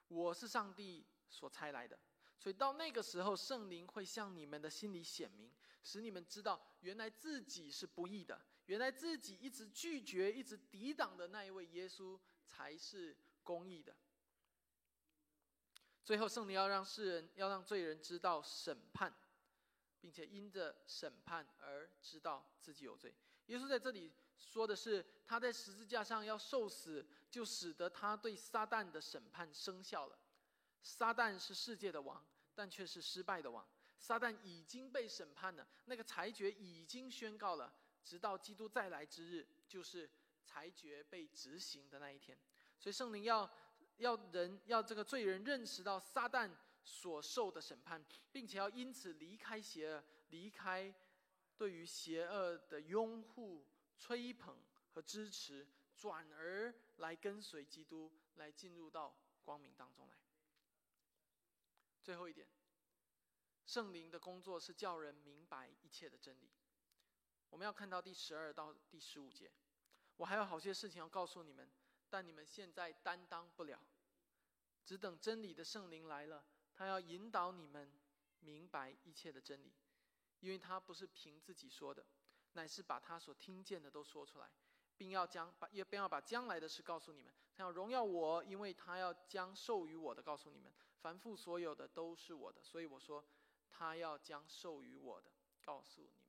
[0.09, 1.99] 我是上帝所差来的。
[2.39, 5.51] 所以到那个时候，圣灵会向你们的心里显明。”
[5.83, 13.97] 使你们知道，原来自己是不义的，原来自己一直拒绝、一直抵挡的那一位耶稣才是公义的。
[16.07, 19.12] 最后，圣灵要让世人、要让罪人知道审判，
[20.01, 23.12] 并且因着审判而知道自己有罪。
[23.47, 30.16] 耶稣在这里说的是，他在十字架上要受死，就使得他对撒旦的审判生效了。
[30.81, 33.69] 撒旦是世界的王，但却是失败的王。
[33.99, 40.09] 撒旦已经被审判了，那个裁决已经宣告了，直到基督再来之日，就是
[40.45, 42.38] 裁决被执行的那一天。
[42.79, 43.51] 所以圣灵要
[43.98, 46.50] 要人要这个罪人认识到撒旦
[46.82, 50.94] 所受的审判，并且要因此离开邪恶，离开
[51.56, 53.66] 对于邪恶的拥护、
[53.98, 54.59] 吹捧
[54.92, 60.16] 和支持，转而来跟随基督，来进入到光明当中来。
[62.02, 62.48] 最后一点。
[63.64, 66.48] 圣灵的工作是叫人明白一切的真理。
[67.50, 69.50] 我们要看到第十二到第十五节。
[70.18, 71.68] 我还有好些事情要告诉你们，
[72.09, 73.81] 但你们现在担当不了。
[74.85, 77.92] 只等真理的圣灵来了，他要引导你们
[78.40, 79.73] 明白一切的真理，
[80.40, 82.07] 因为他不是凭自己说的，
[82.53, 84.51] 乃是把他所听见的都说出来，
[84.97, 87.35] 并要将把也并要把将来的事告诉你们。
[87.57, 90.73] 他要荣耀我，因为他要将授予我的告诉你们。
[91.01, 93.25] 凡父所有的都是我的，所以我说。
[93.79, 96.21] 他要将授予我的告诉你们。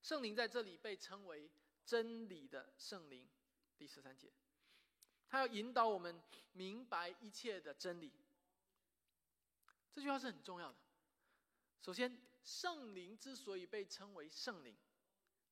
[0.00, 1.50] 圣灵在这里被称为
[1.84, 3.28] 真理的圣灵，
[3.80, 4.30] 第十三节，
[5.26, 6.20] 他要引导我们
[6.52, 8.12] 明白一切的真理。
[9.90, 10.76] 这句话是很重要的。
[11.80, 14.76] 首先，圣灵之所以被称为圣灵，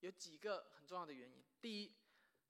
[0.00, 1.42] 有几个很重要的原因。
[1.62, 1.90] 第一，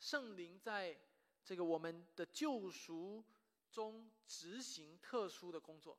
[0.00, 0.98] 圣灵在
[1.44, 3.24] 这个我们的救赎
[3.70, 5.96] 中执行特殊的工作。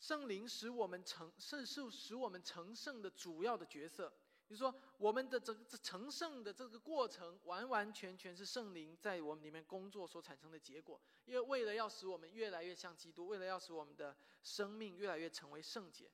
[0.00, 4.12] 圣灵使我们成圣，是使我们成圣的主要的角色。
[4.52, 11.00] 你说，我们的这个成圣的这个过程，完完全全是圣灵在我们里面工作所产生的结果。
[11.24, 16.12] 因为为了要使我们越来越像基督，为了要使我们的生命越来越成为圣洁，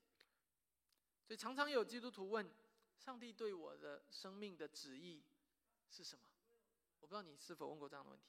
[1.27, 2.49] 所以常常有基督徒问：
[2.97, 5.25] 上帝对我的生命的旨意
[5.91, 6.23] 是什么？
[7.01, 8.27] 我不知道你是否问过这样的问题。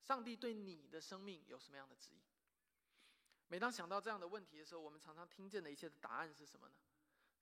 [0.00, 2.22] 上帝对你的生命有什么样的旨意？
[3.48, 6.74] 每当想到这样的问题的时候，我们常常听见的一些的答案是什么呢？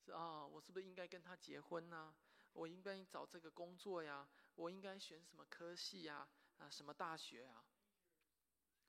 [0.04, 2.14] 是啊，我是不是应该跟他结婚呢？
[2.52, 4.28] 我应该找这个工作呀？
[4.54, 6.28] 我应该选什么科系呀？
[6.58, 7.64] 啊，什么大学啊？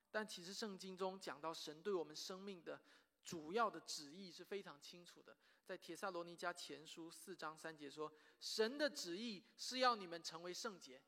[0.10, 2.82] 但其实圣经中讲到神对我们生命的
[3.24, 11.02] 主要的旨意是非常清楚的，在帖撒罗尼迦前书四章三节说：“神的旨意是要你们成为圣洁。”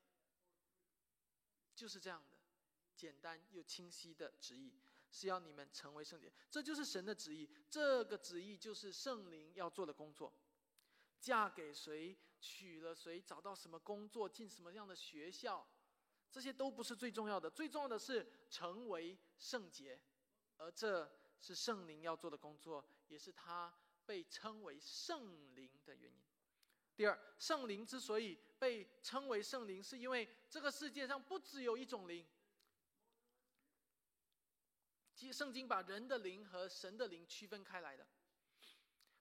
[1.76, 2.38] 就是这样的
[2.96, 4.80] 简单又清晰的旨意。
[5.14, 7.48] 是要你们成为圣洁，这就是神的旨意。
[7.70, 10.34] 这个旨意就是圣灵要做的工作。
[11.20, 15.66] 嫁给谁，娶了谁，找到什么工作，进什么样的学校，
[16.32, 17.48] 这些都不是最重要的。
[17.48, 20.02] 最重要的是成为圣洁，
[20.58, 23.72] 而这是圣灵要做的工作，也是他
[24.08, 26.24] 被称为圣灵的原因。
[26.96, 32.28] 第二，圣灵之所以被称为圣灵，是因为这个世界上不只有一种灵。
[35.14, 38.06] 其实圣经把人的灵和神的灵区分开来的，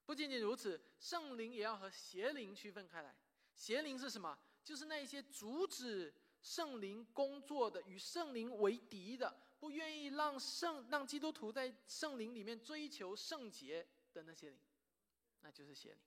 [0.04, 3.14] 不仅仅如此，圣灵也要和邪灵区分开来。
[3.54, 4.38] 邪灵是什么？
[4.64, 14.58] 就是那些阻止圣灵工作的、与圣灵为敌的、不愿意让圣让基督徒在圣灵里面追求圣洁的那些灵，
[15.40, 15.98] 那就是邪灵。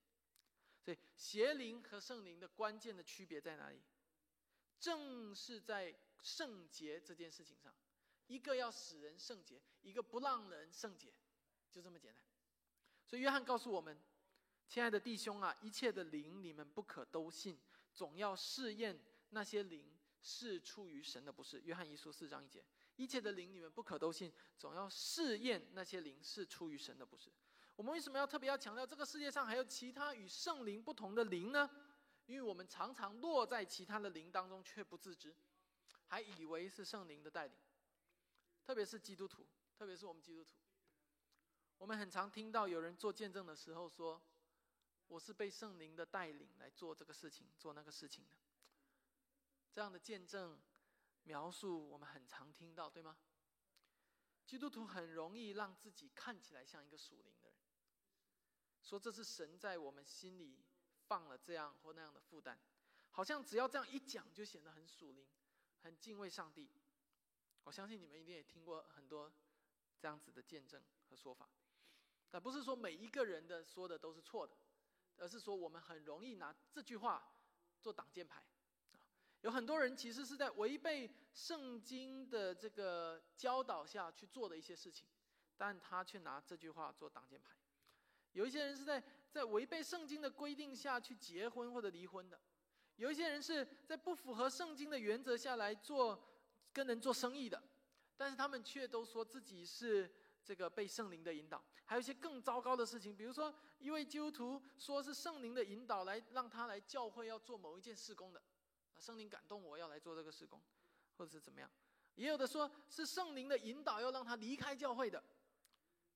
[0.81, 3.81] 所以，邪灵和圣灵的关键的区别在哪里？
[4.79, 7.73] 正是在圣洁这件事情上。
[8.27, 11.13] 一个要使人圣洁，一个不让人圣洁，
[11.71, 12.23] 就这么简单。
[13.05, 13.97] 所以约翰告诉我们
[14.67, 17.59] ：“亲爱的弟兄啊，一切的灵你们不可都信，
[17.93, 18.99] 总要试验
[19.29, 22.65] 那些灵是出于神的，不是。”约翰一书四章一节
[22.97, 27.31] ：“一切的灵你们不可都信，总要试验那些灵是出于神的，不是。”
[27.75, 31.69] 我们为什么要特别要强调这个世界上还有其他与圣灵不同的灵呢？
[32.25, 35.35] 因为我们常常落在其他的灵当中，却不自知，
[36.07, 37.55] 还以为是圣灵的带领。
[38.65, 39.45] 特别是基督徒，
[39.77, 40.55] 特别是我们基督徒，
[41.77, 44.19] 我们很常听到有人做见证的时候说
[45.07, 48.35] ：“我是被圣灵的带领来做这个事情，做那个事情的。”
[49.71, 50.59] 这样的见证
[51.25, 53.15] 描述，我们很常听到，对吗？
[54.47, 57.59] 基督徒很容易让自己看起来像一个属灵的人，
[58.81, 60.63] 说这是神在我们心里
[61.07, 62.57] 放了这样或那样的负担，
[63.11, 65.27] 好像只要这样一讲，就显得很属灵，
[65.81, 66.67] 很敬畏上帝。
[67.65, 69.31] 我相信你们一定也听过很多
[69.99, 71.49] 这样子的见证和说法，
[72.29, 74.55] 但不是说每一个人的说的都是错的，
[75.17, 77.27] 而是说我们很容易拿这句话
[77.81, 78.45] 做挡箭牌。
[79.41, 85.07] 有很多人其实是在违背圣经的这个教导下去做的一些事情，
[85.57, 87.55] 但他却拿这句话做挡箭牌。
[88.33, 92.39] 有一些人是在在违背圣经的规定下去结婚或者离婚的，
[92.97, 96.23] 有一些人是在不符合圣经的原则下来做。
[96.75, 97.63] 跟人做生意的，
[98.17, 100.13] 但是他们却都说自己是
[100.43, 101.63] 这个被圣灵的引导。
[101.85, 108.41] 还有一些更糟糕的事情，比如说一位基督徒说是圣灵的引导来让他来教会要做某一件事工的，
[108.93, 110.61] 啊，圣灵感动我要来做这个事工，
[111.17, 111.71] 或者是怎么样？
[112.15, 115.23] 也有的说是圣灵的引导要让他离开教会的，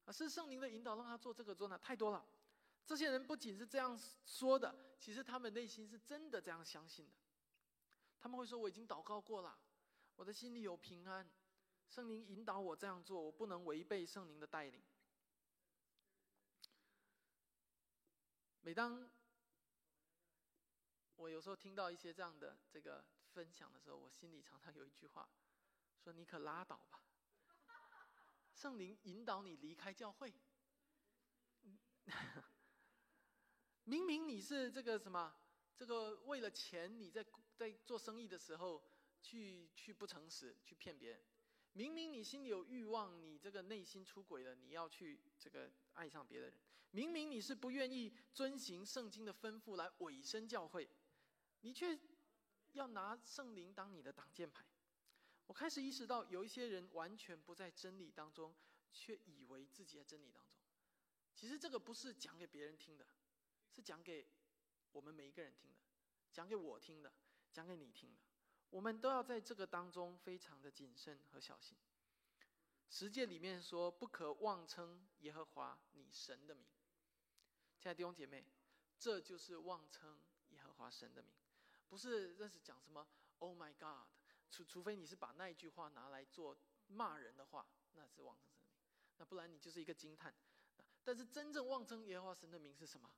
[0.03, 2.25] 啊，是圣灵的引导让他做这个做那，太多了。
[2.85, 7.13] 这些人不仅是这样说的，其实他们内心是真的这样相信的。
[8.19, 9.57] 他们会说我已经祷告过了。
[10.19, 11.25] 我的心里有平安，
[11.87, 14.83] 圣灵引导我这样做，我不能违背圣灵的带领。
[18.59, 19.09] 每当
[21.15, 25.29] 我有时候听到一些这样的这个分享的时候，我心里常常有一句话，
[26.03, 27.01] 说：“你可拉倒吧！
[28.53, 30.33] 圣灵引导你离开教会，
[33.85, 35.33] 明明你是这个什么，
[35.77, 38.83] 这个为了钱，你在在做生意的时候。”
[39.21, 41.21] 去去不诚实，去骗别人。
[41.73, 46.57] 明明你心里有欲望，你这个内心出轨了，你要去这个爱上别的人。
[46.91, 50.89] 明明你是不愿意遵行圣经的吩咐来委身教会，
[51.61, 51.97] 你却
[52.73, 54.65] 要拿圣灵当你的挡箭牌。
[55.45, 58.55] 我开始意识到，有一些人完全不在真理当中，
[58.91, 60.53] 却以为自己在真理当中。
[61.35, 63.07] 其实这个不是讲给别人听的，
[63.71, 64.27] 是讲给
[64.91, 65.77] 我们每一个人听的，
[66.31, 67.13] 讲给我听的，
[67.51, 68.19] 讲给你听的。
[68.69, 71.77] 我们都要在这个当中非常的谨慎和小心。
[72.89, 76.65] 十诫里面说，不可妄称耶和华你神的名。
[77.77, 78.45] 亲爱的弟兄姐妹，
[78.97, 81.33] 这就是妄称耶和华神的名，
[81.87, 83.07] 不是认识讲什么
[83.37, 84.07] “Oh my God”，
[84.49, 86.57] 除除非你是把那一句话拿来做
[86.87, 90.33] 骂人的话，那是妄称神的名，那不然你就是一个惊叹。
[91.03, 93.09] 但是真正妄称耶和华神的名是什么？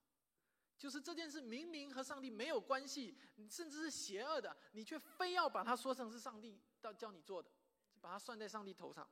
[0.82, 3.16] 就是这件事明明和上帝没有关系，
[3.48, 7.52] 甚至是邪恶的，你却非要把它说成是上帝到叫你做的，
[8.00, 9.08] 把它算在上帝头上。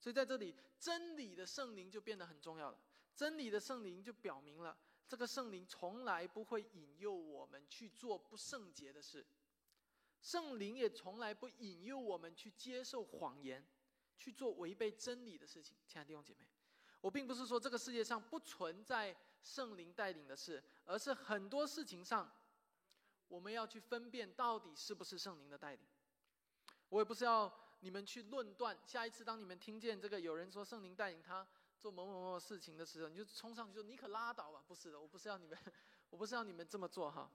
[0.00, 2.80] 所以在这里，真理的圣灵就变得很重要了。
[3.14, 4.74] 真理的圣灵就表明了，
[5.06, 9.26] 这个圣灵从来不会引诱我们去做不圣洁的事，
[10.22, 13.62] 圣灵也从来不引诱我们去接受谎言，
[14.16, 15.76] 去做违背真理的事情。
[15.86, 16.46] 亲爱的弟兄姐妹，
[17.02, 19.14] 我并不是说这个世界上不存在。
[19.44, 22.32] 圣灵带领的事，而是很多事情上，
[23.28, 25.86] 我们要去分辨到底是不是圣灵的带领。
[26.88, 28.76] 我也不是要你们去论断。
[28.86, 31.46] 下一次当你们听见这个有人说圣灵带领他
[31.78, 35.58] 做某某某事情的时候，你就冲上去说：“你可拉倒吧！”不是的，我不是要你们，
[36.08, 37.30] 我不是要你们这么做哈。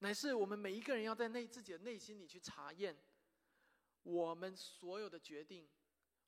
[0.00, 2.98] 乃是我们每一个人要在内自己的内心里去查验，
[4.02, 5.68] 我们所有的决定，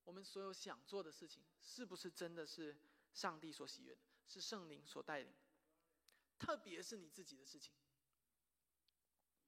[0.05, 2.77] 我们所有想做的事情，是不是真的是
[3.15, 4.01] 上帝所喜悦的。
[4.27, 5.33] 是圣灵所带领，
[6.39, 7.73] 特别是你自己的事情，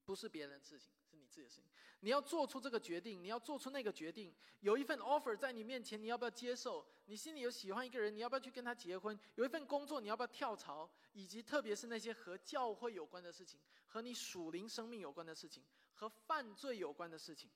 [0.04, 1.70] 不是别人的事情，是你自己的事情。
[2.00, 4.34] 你要做出这个决定，你要做出那个决定。
[4.60, 6.86] 有一份 offer 在你面前，你要不要接受？
[7.06, 9.18] 你心里有喜欢一个人，你要不要去跟他结婚？
[9.36, 10.90] 有一份工作，你要不要跳槽？
[11.14, 15.64] 以及特别是那些和教会有关的事情，和你属灵生命有关的事情，
[15.94, 17.50] 和犯罪有关的事情。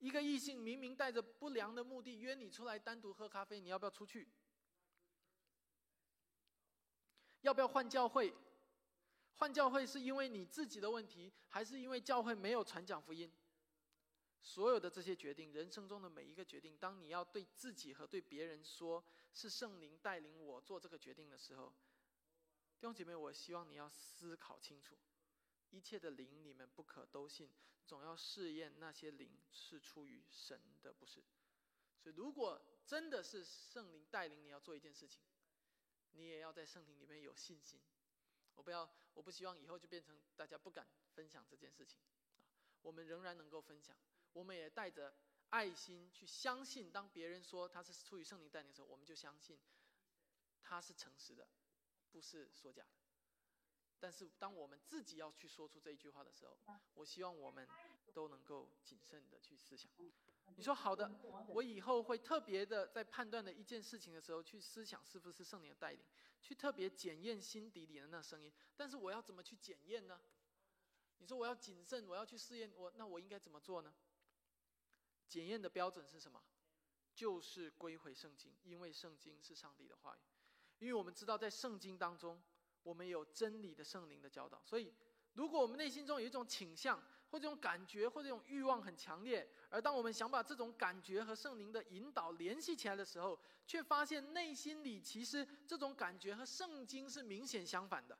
[0.00, 4.28] 一个异性明明带着不良的目的约你出来单独喝咖啡，你要不要出去？
[7.42, 8.34] 要不要换教会？
[9.34, 13.30] 换教会是因为你自己的问题，还是因为教会没有传讲福音？
[14.40, 21.72] 所有的这些决定，人生中的每一个决定，当你要对自己和对别人说是圣灵带领我做这个决定的时候，
[22.78, 24.96] 弟兄姐妹，我希望你要思考清楚，
[25.70, 27.50] 一切的灵你们不可都信，
[27.86, 31.22] 总要试验那些灵是出于神的，不是。
[32.00, 35.22] 所以，如果真的是圣灵带领你要做一件事情，
[36.12, 37.80] 你也要在圣灵里面有信心，
[38.54, 42.08] 我不要，我不希望以后就变成大家不敢分享这件事情啊。
[42.82, 43.96] 我们仍然能够分享，
[44.32, 45.14] 我们也带着
[45.50, 49.58] 爱心去相信，当别人说他是出于圣灵带领的时候，我们就相信
[50.62, 51.46] 他是诚实的，
[52.10, 52.90] 不是说假的。
[54.00, 56.58] 但是当我们自己要去说出这一句话的时候，
[56.94, 57.68] 我希望我们
[58.12, 59.92] 都能够谨慎的去思想。
[60.54, 61.10] 你说好的，
[61.48, 66.04] 我以后会特别的在判断的一件事情的时候去思想是不是圣灵的带领，
[66.40, 68.52] 去特别检验心底里的那声音。
[68.76, 70.20] 但是我要怎么去检验呢？
[71.18, 73.94] 你说我要谨慎，我要去试验，我那我应该怎么做呢？
[75.26, 76.42] 检验的标准是什么？
[77.14, 80.20] 就是归回圣经，因为圣经是上帝的话语。
[80.78, 82.40] 因为我们知道在圣经当中，
[82.82, 84.92] 我们有真理的圣灵的教导，所以
[85.32, 87.02] 如果我们内心中有一种倾向。
[87.32, 98.18] 或这种感觉，或这种欲望很强烈，而当我们想把这种感觉和圣灵的引导联系起来的时候，却发现内心里其实这种感觉和圣经是明显相反的。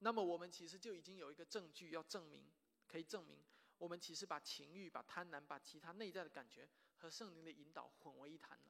[0.00, 2.44] 那么我们其实就已经有一个证据要证明，
[2.86, 3.42] 可以证明
[3.78, 6.68] 我们其实把情欲、把贪婪、把其他内在的感觉
[6.98, 8.64] 和圣灵的引导混为一谈了。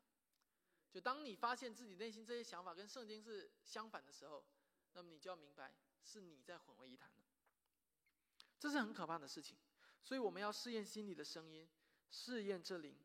[0.93, 4.45] 就当你发现自己内心这些想法跟圣经是相反的时候，
[4.93, 5.75] 那么你就要明白
[6.05, 7.32] 是你在混为一谈了。
[8.63, 9.59] 这是很可怕的事情，
[10.05, 11.69] 所以我们要试验心里的声音，
[12.13, 12.97] 试验这灵。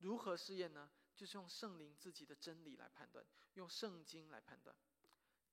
[0.00, 0.90] 如何试验呢？
[1.14, 3.24] 就是用圣灵自己的真理来判断，
[3.54, 4.76] 用圣经来判断。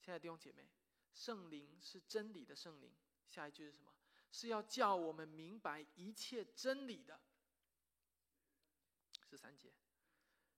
[0.01, 0.69] 亲爱的弟兄姐妹，
[1.13, 2.93] 圣灵是真理的圣灵。
[3.29, 3.93] 下一句是什么？
[4.33, 7.17] 是要叫我们明白一切真理的。
[9.29, 9.71] 十三节，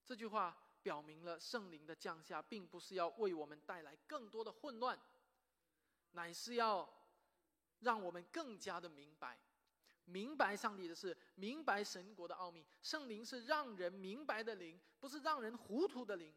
[0.03, 4.99] 这句话表明了圣灵的降下，并不是要为我们带来更多的混乱，
[6.13, 6.91] 乃是要。
[7.86, 9.39] 让我们更加的明白，
[10.05, 12.65] 明白上帝的事，明白神国的奥秘。
[12.81, 16.36] 圣灵是让人明白的灵，不是让人糊涂的灵。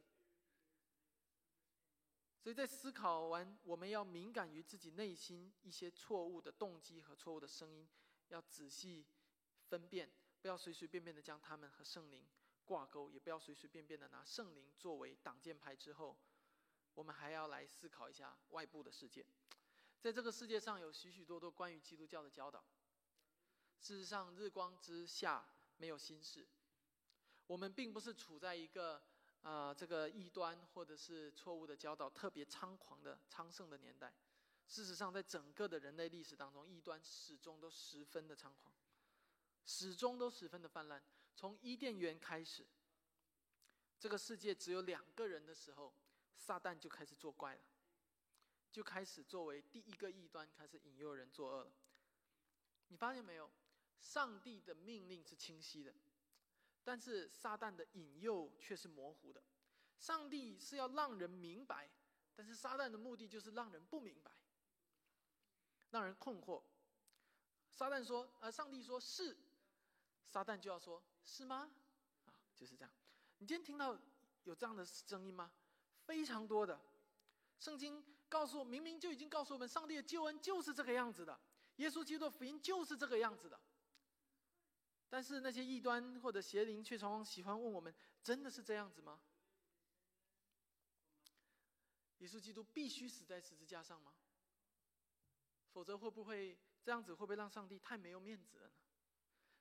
[2.39, 7.89] 所以在思考完，我们要敏感于自己内心一些错误的动机和错误的声音，
[8.29, 9.07] 要仔细
[9.69, 10.11] 分辨，
[10.43, 12.29] 不要随随便便的将他们和圣灵
[12.67, 15.75] 挂钩，也不要随随便便的拿圣灵作为挡箭牌。
[15.75, 16.15] 之后，
[16.95, 19.25] 我们还要来思考一下外部的世界。
[20.01, 22.65] 在这个世界上有许许多多关于基督教的教导。
[23.81, 26.47] 事实上，日光之下没有心事。
[27.47, 29.03] 我们并不是处在一个
[29.43, 34.15] 啊这个异端或者是错误的教导特别猖狂的昌盛的年代。
[34.67, 38.73] 事实上，在整个的人类历史当中，异端始终都十分的猖狂，
[39.65, 41.03] 始终都十分的泛滥。
[41.35, 42.67] 从伊甸园开始，
[43.99, 45.95] 这个世界只有两个人的时候，
[46.37, 47.63] 撒旦就开始作怪了。
[48.71, 51.73] 就开始作为第一个异端，开始引诱人作恶了。
[52.89, 53.51] 你发现没有？
[54.01, 55.93] 上帝的命令是清晰的，
[56.85, 59.43] 但是撒旦的引诱却是模糊的。
[59.99, 61.91] 上帝是要让人明白，
[62.37, 64.31] 但是撒旦的目的就是让人不明白，
[65.91, 66.63] 让人困惑。
[67.73, 69.37] 撒旦说：“呃，上帝说是。”
[70.25, 71.71] 撒旦就要说：“是吗？”
[72.27, 72.93] 啊，就是这样。
[73.39, 73.99] 你今天听到
[74.45, 75.51] 有这样的声音吗？
[76.05, 76.81] 非常多的。
[77.59, 78.05] 圣经。
[78.29, 81.39] 告诉我，明明就已经告诉我们，上帝的救恩就是这个样子的，
[81.77, 83.61] 耶稣基督的福音就是这个样子的。
[85.09, 89.21] 但是那些异端或者邪灵却常常喜欢问我们：真的是这样子吗？
[92.19, 94.13] 耶稣基督必须死在十字架上吗？
[95.71, 97.15] 否则会不会这样子？
[97.15, 98.75] 会不会让上帝太没有面子了呢？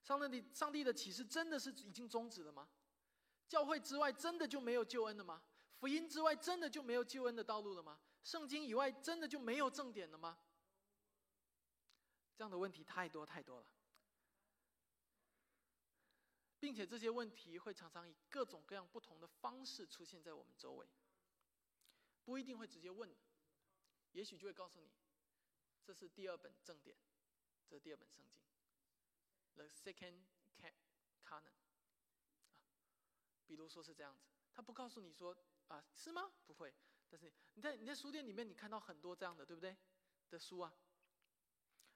[0.01, 2.67] 上帝，上帝的启示真的是已经终止了吗？
[3.47, 5.41] 教会之外真的就没有救恩了吗？
[5.77, 7.99] 福音之外真的就没有救恩的道路了吗？
[8.23, 10.37] 圣经以外，真的就没有正点了吗？
[12.35, 13.67] 这样的问题太多太多了，
[16.59, 20.87] 并且这些问题会常常以各种各样不同的方式出现在我们周围，
[22.23, 23.11] 不一定会直接问，
[24.11, 24.91] 也许就会告诉你，
[25.83, 26.95] 这是第二本正典，
[27.67, 28.31] 这是第二本圣经
[29.55, 30.21] ，The Second
[30.61, 30.73] Canon，
[31.23, 31.43] 啊，
[33.47, 35.35] 比如说是这样子，他不告诉你说
[35.69, 36.31] 啊，是吗？
[36.45, 36.71] 不会。
[37.09, 39.75] 但是你在你在书店里面，你看到很多这样的，对不对？
[40.29, 40.73] 的书啊，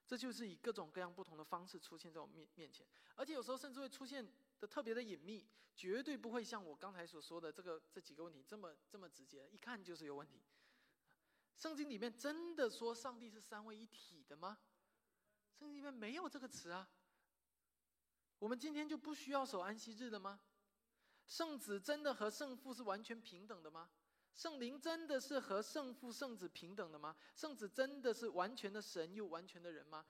[0.07, 4.25] 这就是以各种各样不同的方式出现在我面面前，而且有时候甚至会出现
[4.59, 5.45] 的特别的隐秘，
[5.75, 10.41] 绝对不会像我刚才所说的这个这几个问题这么这么直接，一看就是有问题。
[11.55, 14.57] 圣经里面真的说上帝是三位一体的吗？
[15.59, 16.89] 圣经里面没有这个词啊。
[18.39, 20.39] 我们今天就不需要守安息日了吗？
[21.27, 23.91] 圣子真的和圣父是完全平等的吗？
[24.35, 27.15] 圣灵真的是和圣父、圣子平等的吗？
[27.35, 30.05] 圣子真的是完全的神又完全的人吗？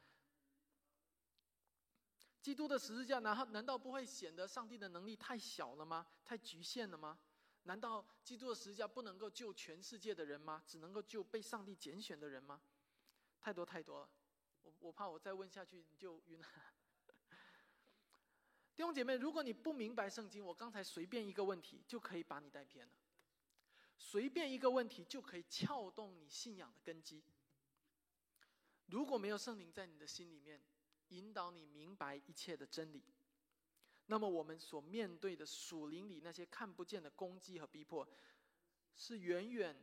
[2.41, 6.07] 基督的十字架难难道不会显得上帝的能力太小了吗？
[6.23, 7.19] 太局限了吗？
[7.63, 10.63] 难道基督的十字架不能够救全世界的人吗？
[10.65, 12.61] 只能够救被上帝拣选的人吗？
[13.39, 14.09] 太多太多了，
[14.61, 16.47] 我我怕我再问下去你就晕了。
[18.75, 22.93] 弟兄姐妹，如果你不明白圣经，我刚才随便一个问题就可以把你带偏了，
[24.03, 27.23] 随便一个问题就可以撬动你信仰的根基。
[28.87, 30.61] 如果没有圣灵在你的心里面
[31.09, 33.03] 引导你明白一切的真理，
[34.07, 38.05] 那么我们所面对的属灵里那些看不见的攻击和逼迫，
[38.95, 39.81] 是远远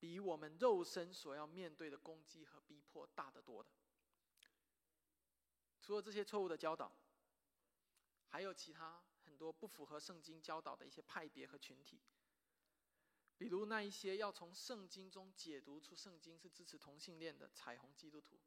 [0.00, 3.68] 比我们肉身所要面对的攻击和逼迫大得多的。
[5.82, 6.90] 除了这些错误的教导，
[8.26, 9.00] 还有其他
[9.38, 12.00] 多不符合圣经教导的一些派别和群体，
[13.38, 18.38] 比如那一些要从圣经中解读出圣经是支持同性恋的彩虹基督徒，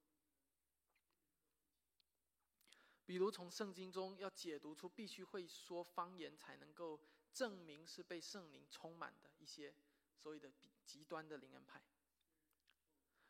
[3.05, 6.99] 比如从圣经中要解读出必须会说方言才能够
[7.33, 9.73] 证明是被圣灵充满的一些
[10.17, 10.51] 所谓的
[10.85, 11.81] 极端的灵恩派。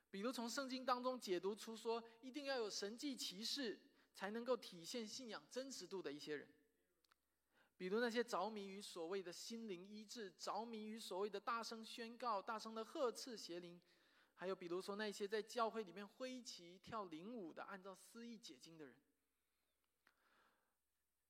[0.10, 3.80] 比如从圣经当中解读出说一定要有神迹奇事
[4.14, 6.54] 才能够体现信仰真实度的一些人，
[7.82, 13.82] 比如那些着迷于所谓的心灵医治、着迷于所谓的大声宣告、大声的呵斥邪灵，
[14.36, 18.96] 还有比如说那些在教会里面挥旗跳灵舞的、按照私意解经的人。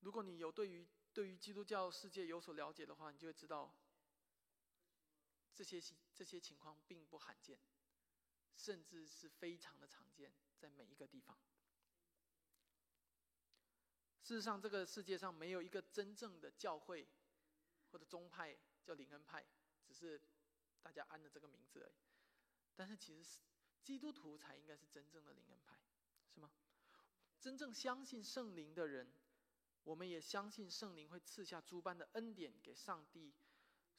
[0.01, 3.73] 如果你有对于对于基督教世界有所了解的话，你就会知道，
[5.53, 5.81] 这些
[6.13, 7.57] 这些情况并不罕见。
[8.57, 11.39] 甚至是非常的常见，在每一个地方。
[14.31, 17.05] 事实上，这个世界上没有一个真正的教会
[17.91, 19.45] 或者宗派叫灵恩派，
[19.85, 20.21] 只是
[20.81, 21.95] 大家安了这个名字而已。
[22.73, 23.41] 但是，其实
[23.83, 25.77] 基督徒才应该是真正的灵恩派，
[26.33, 26.49] 是吗？
[27.41, 29.11] 真正相信圣灵的人，
[29.83, 33.33] 我们也相信圣灵会赐下诸般的恩典给上帝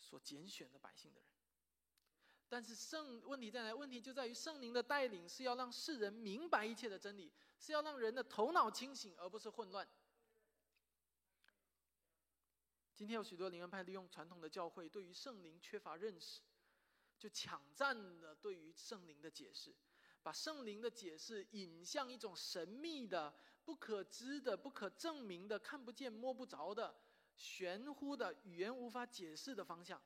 [0.01, 1.29] 所拣选的百姓的人。
[2.49, 3.75] 但是圣问题在哪？
[3.75, 9.87] 问题就在于圣灵的带领是要让世人明白一切的真理，是要让人的头脑清醒，而不是混乱。
[12.95, 16.41] 今天有许多灵恩派利用传统的教会对于圣灵缺乏认识，
[17.19, 19.75] 就抢占了对于圣灵的解释，
[20.23, 23.35] 把圣灵的解释引向一种神秘的、
[23.65, 26.95] 不可知的、不可证明的、看不见摸不着的、
[27.35, 30.01] 玄乎的、语言无法解释的方向。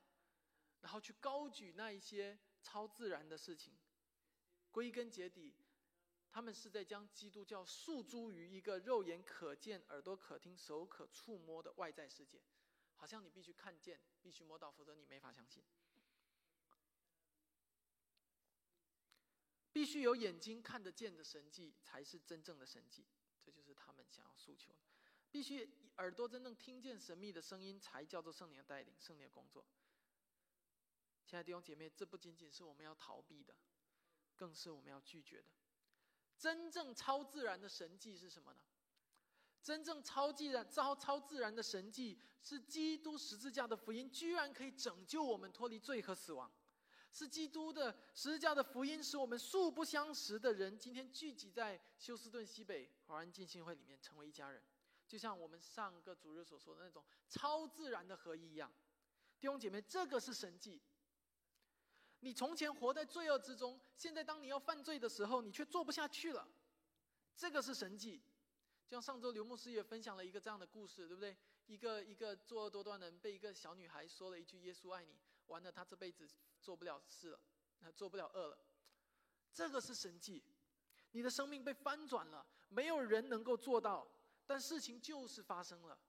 [0.79, 3.75] 然后去高举那一些超自然的事情，
[4.71, 5.53] 归根结底，
[6.29, 12.39] 他们是在将基督教诉诸于一个肉眼可见、耳朵可听、手可触摸的外在世界，
[12.97, 15.63] 好像你必须看见、必须摸到，否则你没法相信。
[19.71, 23.05] 必须有眼睛看得见的神迹才是真正的神迹，
[23.43, 24.79] 这就是他们想要诉求的。
[25.29, 29.63] 必须耳朵真正听见神秘的声音，才叫做圣灵的带领、圣灵的工作。
[31.25, 33.55] 亲爱的弟兄姐妹，这不仅仅是我们要逃避的，
[34.35, 35.47] 更是我们要拒绝的。
[36.39, 38.61] 真正超自然的神迹是什么呢？
[39.61, 46.51] 真正超自然、超超自然的神迹是基督十字架的福音，居然可以拯救我们脱离罪和死亡。
[47.11, 54.61] 是基督的十字架的福音，使我们素不相识的人今天聚集在休斯顿西北华人浸信会里面，成为一家人，
[55.07, 58.71] 就像我们上个主日所说的那种超自然的合一一样。
[59.39, 60.81] 弟兄姐妹，这个是神迹。
[62.19, 66.47] 你从前活在罪恶之中，现在当你要犯罪的时候，你却做不下去了。
[67.35, 68.21] 这个是神迹。
[68.87, 71.35] 就像上周刘牧师也分享了一个这样的故事，对不对？
[71.65, 76.25] 一个一个作恶多端的人被一个小女孩说了一句“耶稣爱你”，完了他这辈子
[76.61, 77.39] 做不了事了，
[77.81, 78.57] 他做不了恶了。
[79.53, 80.41] 这个是神迹，
[81.11, 84.07] 你的生命被翻转了，没有人能够做到，
[84.45, 85.99] 但事情就是发生了，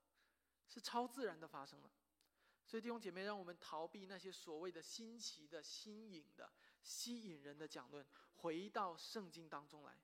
[0.68, 1.91] 是超自然的发生了。
[2.64, 6.53] 所以弟兄姐妹，让我们逃避那些所谓的新奇的、新颖的、
[6.83, 9.99] 吸引人的讲论，回到圣经当中来。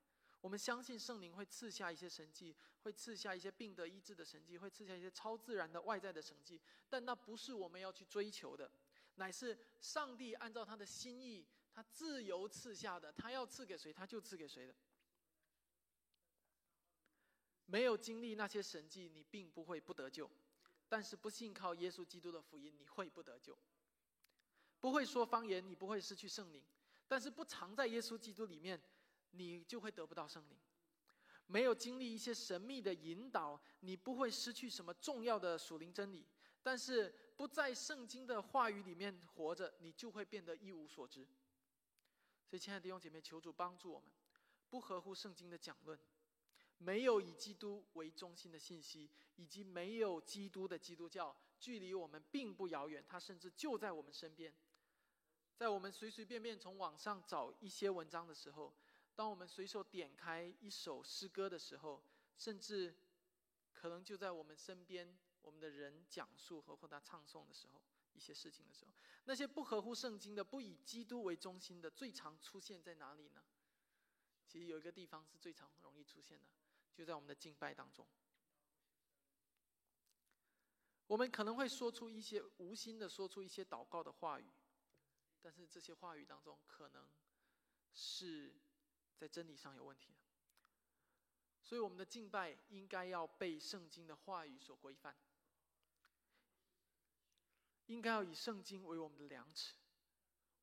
[0.45, 6.61] 我们相信圣灵会赐下一些神迹，会赐下一些病得医治的神迹，会赐下一些超自然的外在的神迹。
[6.87, 8.69] 但那不是我们要去追求的，
[9.15, 11.43] 乃是上帝按照他的心意，
[11.73, 13.11] 他自由赐下的。
[13.13, 14.75] 他要赐给谁，他就赐给谁的。
[17.65, 20.29] 没有经历那些神迹，你并不会不得救。
[20.87, 23.55] 但是不信靠耶稣基督的福音，你会不得救；
[24.79, 26.61] 不会说方言，你不会失去圣灵；
[27.07, 28.79] 但是不藏在耶稣基督里面，
[29.35, 30.57] 你就会得不到圣灵。
[31.47, 36.25] 没有经历一些神秘的引导，你不会失去什么重要的属灵真理；
[36.63, 41.27] 但是不在圣经的话语里面活着，你就会变得一无所知。
[42.47, 44.09] 所以，亲爱的弟兄姐妹，求主帮助我们，
[44.69, 45.99] 不合乎圣经的讲论。
[46.77, 54.53] 没有以基督为中心的信息，以及没有基督的基督教，距离我们并不遥远，它甚至就在我们身边。
[55.55, 58.75] 在我们随随便便从网上找一些文章的时候，
[59.15, 62.03] 当我们随手点开一首诗歌的时候，
[62.37, 62.93] 甚至
[63.73, 67.81] 可能就在我们身边，我们的人讲述和或他唱诵的时候，
[68.13, 68.93] 一些事情的时候，
[69.23, 73.43] 那些不合乎圣经的、不以基督为中心的，最常出现在哪里呢？
[74.47, 76.47] 其实有一个地方是最常容易出现的，
[76.93, 78.07] 就在我们的敬拜当中。
[81.07, 84.51] 我们可能会说出一些无心的说出一些祷告的话语，
[85.39, 87.07] 但是这些话语当中可能
[87.93, 88.55] 是
[89.17, 90.13] 在真理上有问题。
[91.61, 95.15] 所以我们的敬拜应该要被圣经的话语所规范，
[97.87, 99.73] 应该要以圣经为我们的量尺。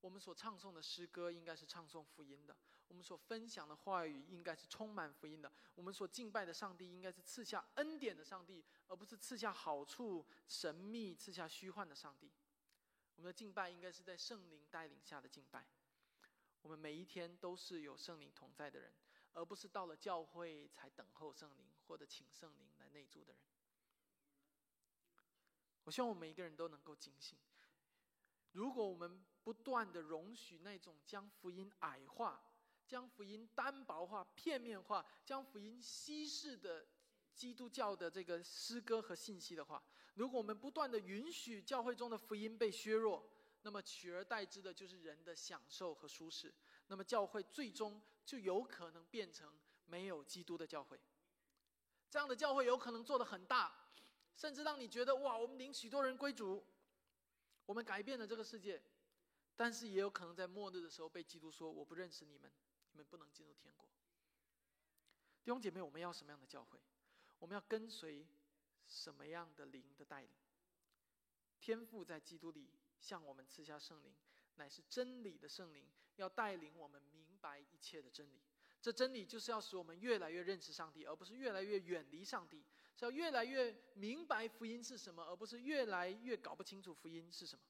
[0.00, 2.56] 我们所唱诵的诗歌应该是唱诵福音的。
[2.88, 5.50] 我们所分享的话语应该是充满福音的。
[5.74, 12.32] 我们所敬拜的上帝应该是赐下恩典的上帝，而不是赐下好处、神秘、赐下虚幻的上帝。
[13.16, 15.66] 我们的敬拜应该是在圣灵带领下的敬拜。
[16.62, 18.92] 我们每一天都是有圣灵同在的人，
[19.32, 23.42] 而不是到了教会才等候圣灵或者请圣灵来内住的人。
[25.84, 27.36] 我希望我们每一个人都能够警醒。
[28.52, 32.40] 如果我们不断的容许那种将福音矮化，
[32.86, 36.86] 将福音单薄化、片面化，将福音稀释的
[37.34, 39.82] 基督教的这个诗歌和信息的话，
[40.14, 43.31] 如果我们不断的允许教会中的福音被削弱，
[43.62, 46.52] 那么取而代之的就是人的享受和舒适，
[46.88, 51.00] 那么教会最终就有可能变成没有基督的教会。
[52.10, 53.74] 这样的教会有可能做得很大，
[54.36, 56.66] 甚至让你觉得哇，我们领许多人归主，
[57.66, 58.82] 我们改变了这个世界，
[59.56, 62.52] 但是也有可能在末日的时候被基督说我不认识你们。
[62.94, 63.88] 你们不能进入天国。
[65.42, 66.78] 弟兄姐妹，我们要什么样的教会？
[67.38, 68.26] 我们要跟随
[68.86, 70.30] 什么样的灵的带领？
[71.58, 72.68] 天赋在基督里
[73.02, 74.14] 向我们赐下圣灵，
[74.54, 78.40] 乃是真理的圣灵，要带领我们明白一切的真理。
[78.80, 82.64] 这真理就是要使我们越来越认识上帝，而不是越来越远离上帝；
[82.96, 87.64] 是要越来越明白福音是什么，而不是越来越搞不清楚福音是什么。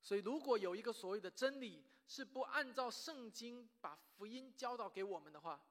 [0.00, 5.64] 所以，如果有一个所谓的真理是不按照圣经把福音教导给我们的话，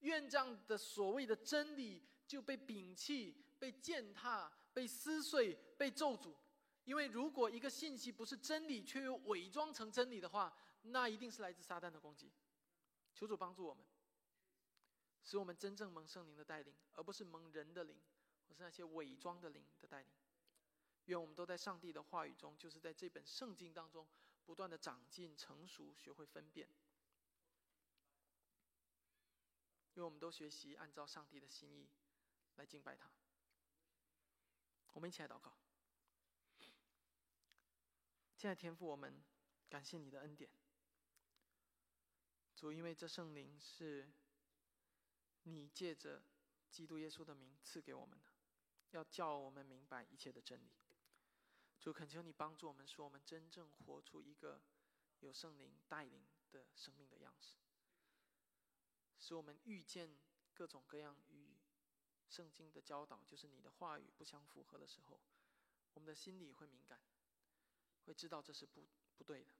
[0.00, 6.34] 愿这样的所谓的真理就被摒弃、被践踏、被撕碎、被咒诅。
[6.84, 12.32] 因为如果一个信息不是真理，却又伪装成真理的话，那一定是来自撒旦的攻击。
[13.14, 13.84] 求主帮助我们，
[15.22, 18.00] 使我们真正蒙圣灵的带领，而不是蒙人的灵，
[18.48, 20.12] 或是那些伪装的灵的带领。
[21.06, 24.08] 愿我们都在上帝的话语中，就是在这本圣经当中，
[24.44, 26.68] 不断的长进、成熟，学会分辨。
[29.94, 31.88] 愿我们都学习按照上帝的心意
[32.56, 33.10] 来敬拜他。
[35.00, 35.50] 我们一起来祷告。
[38.36, 39.24] 现在天父，我们
[39.70, 40.50] 感谢你的恩典，
[42.54, 44.12] 主，因为这圣灵是
[45.44, 46.22] 你借着
[46.68, 48.30] 基督耶稣的名赐给我们的，
[48.90, 50.70] 要叫我们明白一切的真理。
[51.78, 54.60] 主恳求你帮助我们，使我们真正活出一个
[55.20, 57.56] 有圣灵带领的生命的样式，
[59.18, 60.14] 使我们遇见
[60.52, 61.39] 各种各样与
[62.30, 65.20] 圣经的教导，就是你的话语不相符合的时候，
[65.94, 67.00] 我们的心里会敏感，
[68.06, 68.86] 会知道这是不
[69.18, 69.50] 不对的。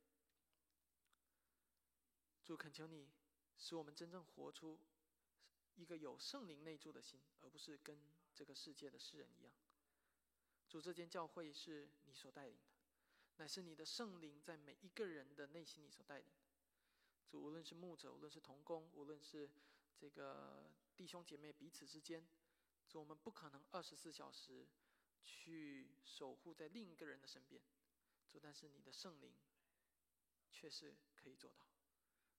[2.45, 3.11] 主恳求你，
[3.59, 4.79] 使我们真正活出
[5.75, 8.01] 一个有圣灵内住的心，而不是跟
[8.35, 9.53] 这个世界的世人一样。
[10.69, 12.71] 主，这间教会是你所带领的，
[13.37, 16.29] 乃是你的圣灵在每一个人的内心里所带领。
[17.29, 19.51] 主，无论是牧者，无论是童工，无论是
[19.97, 22.27] 这个弟兄姐妹彼此之间，
[22.91, 24.67] 主，我们不可能二十四小时
[25.23, 27.63] 去守护在另一个人的身边。
[28.27, 29.33] 主，但是你的圣灵
[30.51, 31.65] 却是可以做到。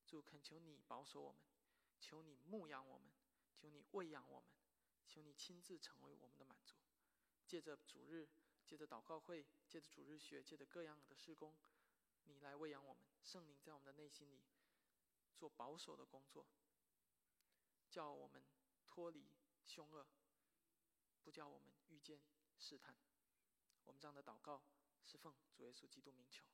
[0.06, 1.42] 主，恳求你保守我们，
[2.02, 3.14] 求你牧养我们，
[3.56, 4.50] 求你喂养我们，
[5.08, 6.76] 求你亲自成为我们的满足。
[7.48, 8.28] 借着主日，
[8.66, 11.56] 借着祷告会，借着主日学，借着各样的施工，
[12.26, 13.04] 你来喂养我们。
[13.24, 14.44] 圣灵在我们的内心里
[15.34, 16.46] 做保守的工作，
[17.90, 18.44] 叫我们
[18.86, 19.30] 脱离
[19.66, 20.06] 凶恶，
[21.24, 22.22] 不叫我们遇见
[22.58, 22.96] 试探。
[23.86, 24.64] 我们这样的祷告
[25.06, 26.46] 是奉主耶稣基督名求，